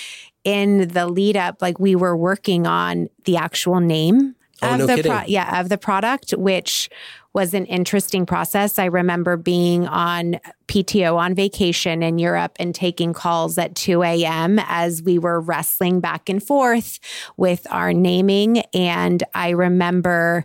in 0.43 0.88
the 0.88 1.07
lead 1.07 1.37
up, 1.37 1.62
like 1.62 1.79
we 1.79 1.95
were 1.97 2.17
working 2.17 2.67
on 2.67 3.09
the 3.25 3.37
actual 3.37 3.81
name 3.81 4.35
oh, 4.62 4.75
of 4.75 4.79
no 4.81 4.87
the 4.87 5.03
pro- 5.03 5.23
yeah 5.27 5.61
of 5.61 5.69
the 5.69 5.79
product, 5.79 6.33
which 6.33 6.90
was 7.35 7.53
an 7.53 7.67
interesting 7.67 8.25
process. 8.25 8.79
I 8.79 8.85
remember 8.85 9.37
being 9.37 9.88
on 9.88 10.38
PTO 10.69 11.17
on 11.17 11.35
vacation 11.35 12.03
in 12.03 12.19
Europe 12.19 12.53
and 12.61 12.73
taking 12.73 13.12
calls 13.12 13.59
at 13.59 13.75
2 13.75 14.05
a.m. 14.05 14.61
as 14.61 15.03
we 15.03 15.19
were 15.19 15.40
wrestling 15.40 15.99
back 15.99 16.29
and 16.29 16.40
forth 16.40 17.01
with 17.37 17.67
our 17.71 17.93
naming. 17.93 18.59
And 18.73 19.23
I 19.35 19.51
remember 19.51 20.45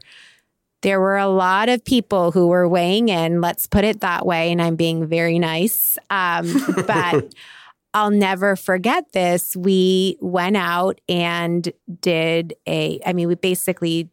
there 0.82 1.00
were 1.00 1.18
a 1.18 1.28
lot 1.28 1.70
of 1.70 1.86
people 1.86 2.32
who 2.32 2.48
were 2.48 2.68
weighing 2.68 3.10
in, 3.10 3.40
let's 3.40 3.68
put 3.68 3.84
it 3.84 4.02
that 4.02 4.26
way. 4.26 4.52
And 4.52 4.62
I'm 4.62 4.76
being 4.76 5.06
very 5.06 5.38
nice. 5.38 5.98
Um, 6.10 6.52
but 6.88 7.36
I'll 7.94 8.12
never 8.12 8.56
forget 8.56 9.12
this. 9.14 9.56
We 9.56 10.18
went 10.22 10.58
out 10.58 11.02
and 11.10 11.72
did 12.02 12.54
a, 12.68 13.00
I 13.06 13.14
mean, 13.14 13.28
we 13.28 13.36
basically 13.36 14.10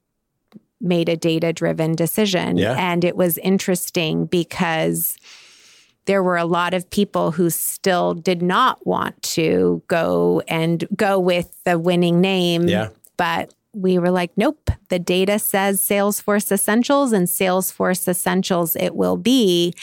made 0.80 1.08
a 1.08 1.16
data 1.16 1.52
driven 1.52 1.94
decision. 1.94 2.56
Yeah. 2.56 2.74
And 2.78 3.04
it 3.04 3.16
was 3.16 3.38
interesting 3.38 4.26
because 4.26 5.16
there 6.06 6.22
were 6.22 6.36
a 6.36 6.44
lot 6.44 6.72
of 6.72 6.88
people 6.90 7.32
who 7.32 7.50
still 7.50 8.14
did 8.14 8.40
not 8.40 8.86
want 8.86 9.20
to 9.22 9.82
go 9.88 10.42
and 10.48 10.86
go 10.94 11.18
with 11.18 11.62
the 11.64 11.78
winning 11.78 12.20
name. 12.20 12.68
Yeah. 12.68 12.90
But 13.16 13.52
we 13.74 13.98
were 13.98 14.10
like, 14.10 14.30
nope, 14.36 14.70
the 14.88 14.98
data 14.98 15.38
says 15.38 15.80
Salesforce 15.80 16.50
Essentials 16.50 17.12
and 17.12 17.26
Salesforce 17.26 18.08
Essentials 18.08 18.74
it 18.76 18.94
will 18.94 19.16
be. 19.16 19.74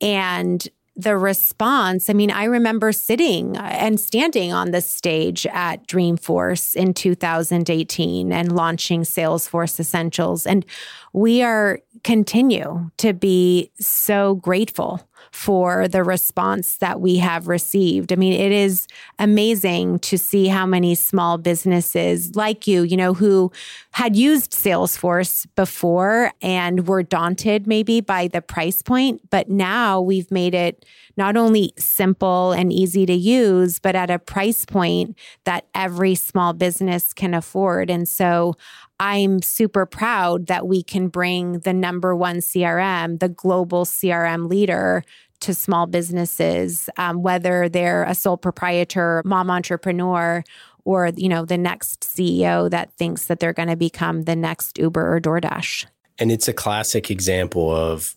And 0.00 0.66
the 0.96 1.16
response, 1.16 2.08
I 2.08 2.14
mean, 2.14 2.30
I 2.30 2.44
remember 2.44 2.90
sitting 2.90 3.56
uh, 3.56 3.62
and 3.62 4.00
standing 4.00 4.52
on 4.52 4.70
the 4.70 4.80
stage 4.80 5.46
at 5.48 5.86
Dreamforce 5.86 6.74
in 6.74 6.94
2018 6.94 8.32
and 8.32 8.52
launching 8.52 9.02
Salesforce 9.02 9.78
Essentials. 9.78 10.46
And 10.46 10.64
we 11.12 11.42
are 11.42 11.80
continue 12.02 12.90
to 12.96 13.12
be 13.12 13.70
so 13.78 14.36
grateful 14.36 15.06
for 15.30 15.88
the 15.88 16.02
response 16.02 16.78
that 16.78 17.00
we 17.00 17.16
have 17.16 17.48
received. 17.48 18.12
I 18.12 18.16
mean, 18.16 18.32
it 18.32 18.52
is 18.52 18.86
amazing 19.18 19.98
to 20.00 20.18
see 20.18 20.48
how 20.48 20.66
many 20.66 20.94
small 20.94 21.38
businesses 21.38 22.34
like 22.36 22.66
you, 22.66 22.82
you 22.82 22.96
know, 22.96 23.14
who 23.14 23.52
had 23.92 24.16
used 24.16 24.52
Salesforce 24.52 25.46
before 25.56 26.32
and 26.42 26.86
were 26.86 27.02
daunted 27.02 27.66
maybe 27.66 28.00
by 28.00 28.28
the 28.28 28.42
price 28.42 28.82
point, 28.82 29.20
but 29.30 29.48
now 29.48 30.00
we've 30.00 30.30
made 30.30 30.54
it 30.54 30.84
not 31.16 31.36
only 31.36 31.72
simple 31.78 32.52
and 32.52 32.72
easy 32.72 33.06
to 33.06 33.14
use, 33.14 33.78
but 33.78 33.94
at 33.96 34.10
a 34.10 34.18
price 34.18 34.64
point 34.64 35.16
that 35.44 35.66
every 35.74 36.14
small 36.14 36.52
business 36.52 37.12
can 37.12 37.34
afford. 37.34 37.90
And 37.90 38.08
so 38.08 38.54
I'm 39.00 39.42
super 39.42 39.86
proud 39.86 40.46
that 40.46 40.66
we 40.66 40.82
can 40.82 41.08
bring 41.08 41.60
the 41.60 41.72
number 41.72 42.14
one 42.14 42.36
CRM, 42.36 43.20
the 43.20 43.28
global 43.28 43.84
CRM 43.84 44.48
leader, 44.48 45.04
to 45.40 45.54
small 45.54 45.86
businesses, 45.86 46.88
um, 46.96 47.22
whether 47.22 47.68
they're 47.68 48.04
a 48.04 48.14
sole 48.14 48.38
proprietor, 48.38 49.22
mom 49.24 49.50
entrepreneur, 49.50 50.42
or 50.84 51.10
you 51.16 51.28
know 51.28 51.44
the 51.44 51.58
next 51.58 52.00
CEO 52.00 52.70
that 52.70 52.92
thinks 52.92 53.26
that 53.26 53.40
they're 53.40 53.52
going 53.52 53.68
to 53.68 53.76
become 53.76 54.22
the 54.22 54.36
next 54.36 54.78
Uber 54.78 55.14
or 55.14 55.20
DoorDash. 55.20 55.86
And 56.18 56.32
it's 56.32 56.48
a 56.48 56.52
classic 56.52 57.10
example 57.10 57.74
of 57.74 58.16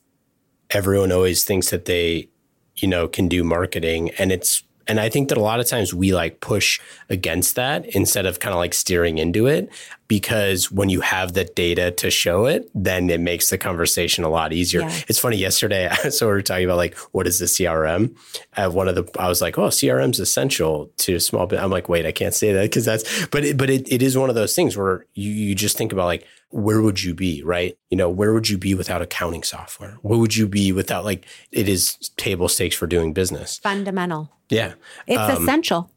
everyone 0.70 1.12
always 1.12 1.44
thinks 1.44 1.72
that 1.72 1.86
they, 1.86 2.30
you 2.82 2.88
know, 2.88 3.08
can 3.08 3.28
do 3.28 3.44
marketing, 3.44 4.12
and 4.12 4.32
it's 4.32 4.64
and 4.90 5.00
I 5.00 5.08
think 5.08 5.30
that 5.30 5.38
a 5.38 5.42
lot 5.42 5.60
of 5.60 5.68
times 5.68 5.94
we 5.94 6.14
like 6.16 6.42
push 6.42 6.80
against 7.10 7.56
that 7.56 7.86
instead 7.96 8.26
of 8.26 8.40
kind 8.40 8.54
of 8.54 8.58
like 8.58 8.74
steering 8.74 9.20
into 9.20 9.46
it 9.46 9.70
because 10.08 10.72
when 10.72 10.90
you 10.90 11.02
have 11.02 11.34
the 11.34 11.44
data 11.46 11.92
to 11.92 12.10
show 12.10 12.48
it, 12.48 12.68
then 12.74 13.08
it 13.12 13.20
makes 13.20 13.52
the 13.52 13.60
conversation 13.60 14.24
a 14.24 14.30
lot 14.30 14.52
easier. 14.52 14.82
Yeah. 14.82 15.00
It's 15.08 15.20
funny. 15.20 15.38
Yesterday, 15.38 15.94
so 16.10 16.26
we 16.26 16.34
were 16.34 16.42
talking 16.42 16.66
about 16.66 16.78
like 16.78 16.98
what 17.12 17.28
is 17.28 17.38
the 17.38 17.46
CRM? 17.46 18.18
Uh, 18.58 18.72
one 18.72 18.88
of 18.88 18.96
the 18.96 19.08
I 19.20 19.30
was 19.30 19.42
like, 19.42 19.60
oh, 19.60 19.68
CRM's 19.68 20.20
essential 20.20 20.92
to 20.98 21.20
small. 21.20 21.46
But 21.46 21.60
I'm 21.60 21.70
like, 21.70 21.88
wait, 21.88 22.08
I 22.08 22.12
can't 22.12 22.34
say 22.34 22.52
that 22.54 22.64
because 22.64 22.86
that's. 22.86 23.28
But 23.28 23.46
it, 23.46 23.58
but 23.58 23.70
it, 23.70 23.92
it 23.94 24.02
is 24.02 24.18
one 24.18 24.30
of 24.30 24.36
those 24.36 24.56
things 24.56 24.76
where 24.76 25.06
you 25.14 25.32
you 25.32 25.54
just 25.54 25.78
think 25.78 25.94
about 25.94 26.08
like 26.08 26.26
where 26.50 26.82
would 26.82 27.04
you 27.04 27.14
be, 27.14 27.44
right? 27.44 27.78
You 27.90 27.98
know, 27.98 28.10
where 28.10 28.34
would 28.34 28.50
you 28.50 28.58
be 28.58 28.74
without 28.74 29.02
accounting 29.02 29.44
software? 29.44 29.98
Where 30.02 30.18
would 30.18 30.36
you 30.36 30.48
be 30.48 30.72
without 30.72 31.06
like 31.06 31.26
it 31.52 31.70
is 31.70 31.96
table 32.18 32.48
stakes 32.48 32.76
for 32.76 32.88
doing 32.88 33.14
business? 33.14 33.60
Fundamental. 33.60 34.32
Yeah. 34.50 34.74
It's 35.08 35.20
um, 35.20 35.44
essential. 35.44 35.92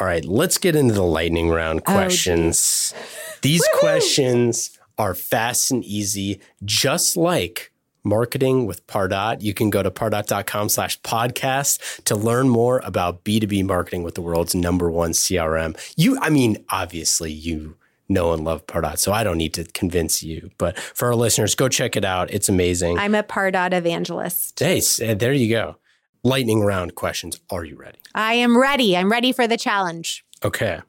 All 0.00 0.06
right, 0.08 0.24
let's 0.24 0.58
get 0.58 0.74
into 0.74 0.92
the 0.92 1.04
lightning 1.04 1.50
round 1.50 1.82
oh, 1.86 1.92
questions. 1.92 2.92
Oh, 2.96 3.38
These 3.42 3.60
Woo-hoo! 3.60 3.78
questions 3.78 4.76
are 4.98 5.14
fast 5.14 5.70
and 5.70 5.84
easy, 5.84 6.40
just 6.64 7.16
like 7.16 7.70
marketing 8.02 8.66
with 8.66 8.84
Pardot. 8.88 9.40
You 9.40 9.54
can 9.54 9.70
go 9.70 9.84
to 9.84 9.92
pardot.com 9.92 10.68
slash 10.68 11.00
podcast 11.02 12.02
to 12.04 12.16
learn 12.16 12.48
more 12.48 12.80
about 12.84 13.22
B2B 13.22 13.64
marketing 13.64 14.02
with 14.02 14.16
the 14.16 14.20
world's 14.20 14.54
number 14.54 14.90
one 14.90 15.12
CRM. 15.12 15.78
You, 15.96 16.18
I 16.20 16.28
mean, 16.28 16.64
obviously 16.70 17.30
you 17.30 17.76
know 18.08 18.32
and 18.32 18.44
love 18.44 18.66
Pardot, 18.66 18.98
so 18.98 19.12
I 19.12 19.24
don't 19.24 19.38
need 19.38 19.54
to 19.54 19.64
convince 19.64 20.22
you. 20.22 20.50
But 20.58 20.78
for 20.78 21.08
our 21.08 21.14
listeners, 21.14 21.54
go 21.54 21.68
check 21.68 21.96
it 21.96 22.04
out. 22.04 22.30
It's 22.32 22.48
amazing. 22.48 22.98
I'm 22.98 23.14
a 23.14 23.22
Pardot 23.22 23.72
evangelist. 23.72 24.58
Hey, 24.60 24.80
there 25.14 25.32
you 25.32 25.48
go 25.48 25.76
lightning 26.24 26.62
round 26.62 26.96
questions. 26.96 27.38
Are 27.50 27.64
you 27.64 27.76
ready? 27.76 27.98
I 28.14 28.34
am 28.34 28.58
ready. 28.58 28.96
I'm 28.96 29.12
ready 29.12 29.30
for 29.30 29.46
the 29.46 29.56
challenge. 29.56 30.24
Okay. 30.42 30.80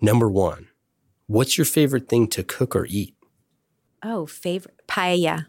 Number 0.00 0.30
one, 0.30 0.68
what's 1.26 1.58
your 1.58 1.64
favorite 1.64 2.08
thing 2.08 2.28
to 2.28 2.44
cook 2.44 2.76
or 2.76 2.86
eat? 2.86 3.14
Oh, 4.02 4.26
favorite 4.26 4.82
paella. 4.86 5.46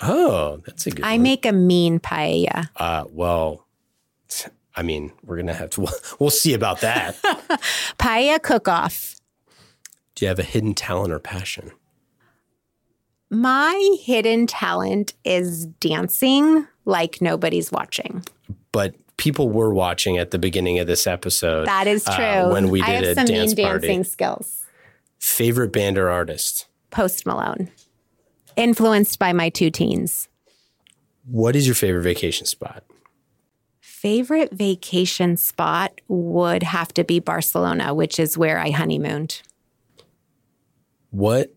Oh, 0.00 0.62
that's 0.64 0.86
a 0.86 0.90
good. 0.92 1.04
I 1.04 1.12
one. 1.14 1.22
make 1.22 1.44
a 1.44 1.52
mean 1.52 1.98
paella. 1.98 2.70
Uh, 2.76 3.04
well, 3.10 3.66
I 4.74 4.82
mean, 4.82 5.12
we're 5.22 5.36
gonna 5.36 5.52
have 5.52 5.70
to. 5.70 5.86
We'll 6.18 6.30
see 6.30 6.54
about 6.54 6.80
that. 6.80 7.20
paella 7.98 8.40
cook-off. 8.40 9.16
Do 10.20 10.26
you 10.26 10.28
have 10.28 10.38
a 10.38 10.44
hidden 10.44 10.74
talent 10.74 11.12
or 11.12 11.18
passion? 11.18 11.72
My 13.30 13.96
hidden 14.02 14.46
talent 14.46 15.14
is 15.24 15.66
dancing 15.66 16.66
like 16.84 17.20
nobody's 17.20 17.72
watching 17.72 18.22
but 18.72 18.94
people 19.16 19.50
were 19.50 19.72
watching 19.72 20.18
at 20.18 20.30
the 20.30 20.38
beginning 20.38 20.78
of 20.78 20.86
this 20.86 21.06
episode. 21.06 21.66
That 21.66 21.86
is 21.86 22.06
uh, 22.06 22.16
true. 22.16 22.24
Uh, 22.24 22.52
when 22.52 22.70
we 22.70 22.80
did 22.80 22.88
I 22.88 22.92
have 22.92 23.04
a 23.04 23.14
some 23.14 23.26
dance 23.26 23.56
mean 23.56 23.66
party. 23.66 23.88
dancing 23.88 24.04
skills. 24.04 24.66
Favorite 25.18 25.72
band 25.72 25.98
or 25.98 26.08
artist? 26.08 26.66
Post 26.90 27.26
Malone. 27.26 27.70
Influenced 28.56 29.18
by 29.18 29.32
my 29.32 29.48
two 29.48 29.70
teens. 29.70 30.28
What 31.26 31.54
is 31.54 31.66
your 31.66 31.74
favorite 31.74 32.02
vacation 32.02 32.46
spot? 32.46 32.84
Favorite 33.80 34.52
vacation 34.52 35.36
spot 35.36 36.00
would 36.08 36.62
have 36.62 36.92
to 36.94 37.04
be 37.04 37.20
Barcelona, 37.20 37.94
which 37.94 38.18
is 38.18 38.38
where 38.38 38.58
I 38.58 38.70
honeymooned. 38.70 39.42
What 41.10 41.54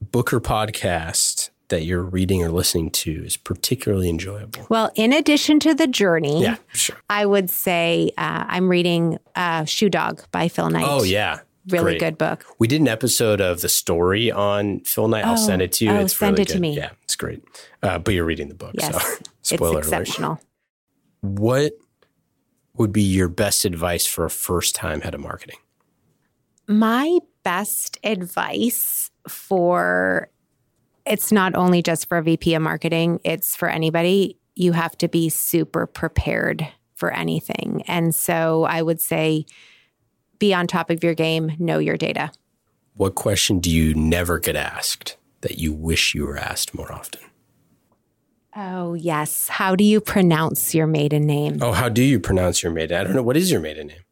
book 0.00 0.32
or 0.32 0.40
podcast 0.40 1.50
that 1.68 1.84
you're 1.84 2.02
reading 2.02 2.42
or 2.42 2.50
listening 2.50 2.90
to 2.90 3.22
is 3.24 3.36
particularly 3.36 4.08
enjoyable? 4.08 4.66
Well, 4.68 4.90
in 4.94 5.12
addition 5.12 5.60
to 5.60 5.74
the 5.74 5.86
journey, 5.86 6.42
yeah, 6.42 6.56
sure. 6.72 6.96
I 7.08 7.26
would 7.26 7.50
say 7.50 8.12
uh, 8.18 8.44
I'm 8.48 8.68
reading 8.68 9.18
uh, 9.36 9.64
Shoe 9.64 9.90
Dog 9.90 10.24
by 10.32 10.48
Phil 10.48 10.70
Knight. 10.70 10.86
Oh 10.86 11.02
yeah, 11.02 11.40
really 11.68 11.92
Great. 11.92 12.00
good 12.00 12.18
book. 12.18 12.44
We 12.58 12.66
did 12.66 12.80
an 12.80 12.88
episode 12.88 13.40
of 13.40 13.60
the 13.60 13.68
story 13.68 14.30
on 14.30 14.80
Phil 14.80 15.08
Knight. 15.08 15.24
I'll 15.24 15.36
send 15.36 15.62
it 15.62 15.72
to 15.74 15.84
you. 15.84 15.90
Oh, 15.90 16.00
it's 16.00 16.16
send 16.16 16.32
really 16.32 16.42
it 16.42 16.48
good. 16.48 16.54
to 16.54 16.60
me. 16.60 16.76
Yeah, 16.76 16.90
it's 17.02 17.16
great. 17.16 17.44
Uh, 17.82 17.98
but 17.98 18.14
you're 18.14 18.24
reading 18.24 18.48
the 18.48 18.54
book, 18.54 18.74
yes, 18.78 19.18
so 19.42 19.56
spoiler 19.56 19.78
it's 19.78 19.88
exceptional. 19.88 20.32
Alert. 20.32 20.44
What 21.20 21.72
would 22.74 22.92
be 22.92 23.02
your 23.02 23.28
best 23.28 23.66
advice 23.66 24.06
for 24.06 24.24
a 24.24 24.30
first 24.30 24.74
time 24.74 25.02
head 25.02 25.14
of 25.14 25.20
marketing? 25.20 25.58
My 26.70 27.18
best 27.42 27.98
advice 28.04 29.10
for 29.26 30.30
it's 31.04 31.32
not 31.32 31.56
only 31.56 31.82
just 31.82 32.08
for 32.08 32.18
a 32.18 32.22
VP 32.22 32.54
of 32.54 32.62
marketing, 32.62 33.18
it's 33.24 33.56
for 33.56 33.68
anybody. 33.68 34.38
You 34.54 34.70
have 34.70 34.96
to 34.98 35.08
be 35.08 35.30
super 35.30 35.88
prepared 35.88 36.68
for 36.94 37.12
anything. 37.12 37.82
And 37.88 38.14
so 38.14 38.62
I 38.62 38.82
would 38.82 39.00
say 39.00 39.46
be 40.38 40.54
on 40.54 40.68
top 40.68 40.90
of 40.90 41.02
your 41.02 41.14
game, 41.14 41.56
know 41.58 41.78
your 41.78 41.96
data. 41.96 42.30
What 42.94 43.16
question 43.16 43.58
do 43.58 43.68
you 43.68 43.92
never 43.92 44.38
get 44.38 44.54
asked 44.54 45.16
that 45.40 45.58
you 45.58 45.72
wish 45.72 46.14
you 46.14 46.24
were 46.24 46.38
asked 46.38 46.72
more 46.72 46.92
often? 46.92 47.20
Oh, 48.54 48.94
yes. 48.94 49.48
How 49.48 49.74
do 49.74 49.82
you 49.82 50.00
pronounce 50.00 50.72
your 50.72 50.86
maiden 50.86 51.26
name? 51.26 51.58
Oh, 51.60 51.72
how 51.72 51.88
do 51.88 52.02
you 52.02 52.20
pronounce 52.20 52.62
your 52.62 52.70
maiden? 52.70 52.96
I 52.96 53.02
don't 53.02 53.14
know. 53.14 53.24
What 53.24 53.36
is 53.36 53.50
your 53.50 53.60
maiden 53.60 53.88
name? 53.88 54.02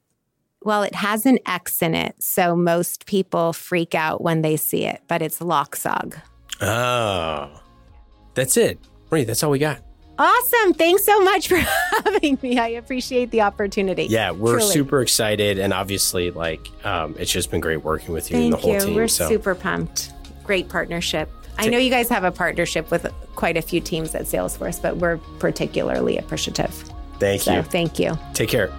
Well, 0.63 0.83
it 0.83 0.95
has 0.95 1.25
an 1.27 1.39
X 1.47 1.83
in 1.83 1.95
it. 1.95 2.17
So 2.23 2.57
most 2.57 3.07
people 3.07 3.53
freak 3.53 3.95
out 3.95 4.23
when 4.23 4.43
they 4.43 4.57
see 4.57 4.85
it, 4.85 5.03
but 5.09 5.23
it's 5.23 5.39
Locksog. 5.39 6.21
Oh, 6.61 7.61
that's 8.35 8.57
it. 8.57 8.79
Right. 9.11 9.27
That's 9.27 9.43
all 9.43 9.51
we 9.51 9.59
got. 9.59 9.81
Awesome. 10.19 10.75
Thanks 10.75 11.05
so 11.05 11.21
much 11.21 11.47
for 11.47 11.57
having 12.05 12.39
me. 12.43 12.59
I 12.59 12.69
appreciate 12.69 13.31
the 13.31 13.43
opportunity. 13.43 14.07
Yeah, 14.07 14.33
we're 14.33 14.59
truly. 14.59 14.73
super 14.73 15.01
excited. 15.01 15.61
And 15.61 15.73
obviously, 15.73 16.33
like, 16.33 16.69
um, 16.85 17.15
it's 17.19 17.31
just 17.31 17.53
been 17.53 17.61
great 17.61 17.85
working 17.85 18.13
with 18.13 18.31
you 18.31 18.37
Thank 18.37 18.45
and 18.45 18.53
the 18.53 18.57
whole 18.57 18.75
you. 18.75 18.81
team. 18.81 18.95
We're 18.97 19.09
so. 19.09 19.29
super 19.29 19.55
pumped. 19.55 20.13
Great 20.43 20.69
partnership. 20.69 21.31
I 21.57 21.69
know 21.69 21.79
you 21.79 21.91
guys 21.91 22.09
have 22.09 22.25
a 22.25 22.31
partnership 22.31 22.91
with 22.91 23.13
quite 23.35 23.57
a 23.57 23.63
few 23.63 23.81
teams 23.81 24.15
at 24.15 24.23
Salesforce, 24.23 24.81
but 24.81 24.97
we're 24.97 25.19
particularly 25.39 26.17
appreciative. 26.17 26.73
Thank 27.19 27.43
so, 27.43 27.55
you. 27.55 27.63
Thank 27.63 27.99
you. 27.99 28.17
Take 28.33 28.49
care. 28.49 28.73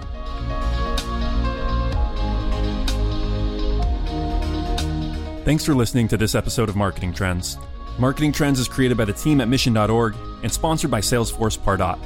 Thanks 5.44 5.64
for 5.64 5.74
listening 5.74 6.06
to 6.08 6.18
this 6.18 6.34
episode 6.34 6.68
of 6.68 6.76
Marketing 6.76 7.14
Trends. 7.14 7.56
Marketing 7.98 8.30
Trends 8.30 8.60
is 8.60 8.68
created 8.68 8.98
by 8.98 9.06
the 9.06 9.12
team 9.14 9.40
at 9.40 9.48
mission.org 9.48 10.14
and 10.42 10.52
sponsored 10.52 10.90
by 10.90 11.00
Salesforce 11.00 11.58
Pardot. 11.58 11.98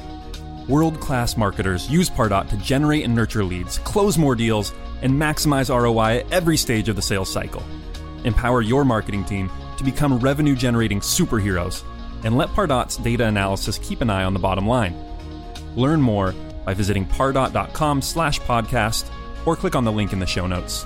World 0.69 0.99
class 1.01 1.35
marketers 1.35 1.89
use 1.89 2.09
Pardot 2.09 2.49
to 2.49 2.57
generate 2.57 3.03
and 3.03 3.13
nurture 3.13 3.43
leads, 3.43 3.77
close 3.79 4.17
more 4.17 4.35
deals, 4.35 4.73
and 5.01 5.11
maximize 5.13 5.69
ROI 5.69 6.19
at 6.19 6.31
every 6.31 6.55
stage 6.55 6.87
of 6.87 6.95
the 6.95 7.01
sales 7.01 7.29
cycle. 7.29 7.61
Empower 8.23 8.61
your 8.61 8.85
marketing 8.85 9.25
team 9.25 9.51
to 9.77 9.83
become 9.83 10.17
revenue 10.17 10.55
generating 10.55 11.01
superheroes 11.01 11.83
and 12.23 12.37
let 12.37 12.49
Pardot's 12.49 12.95
data 12.97 13.25
analysis 13.25 13.77
keep 13.79 13.99
an 13.99 14.09
eye 14.09 14.23
on 14.23 14.33
the 14.33 14.39
bottom 14.39 14.65
line. 14.65 14.95
Learn 15.75 16.01
more 16.01 16.33
by 16.63 16.73
visiting 16.73 17.05
pardot.com 17.05 18.01
slash 18.01 18.39
podcast 18.39 19.09
or 19.45 19.57
click 19.57 19.75
on 19.75 19.83
the 19.83 19.91
link 19.91 20.13
in 20.13 20.19
the 20.19 20.25
show 20.25 20.47
notes. 20.47 20.85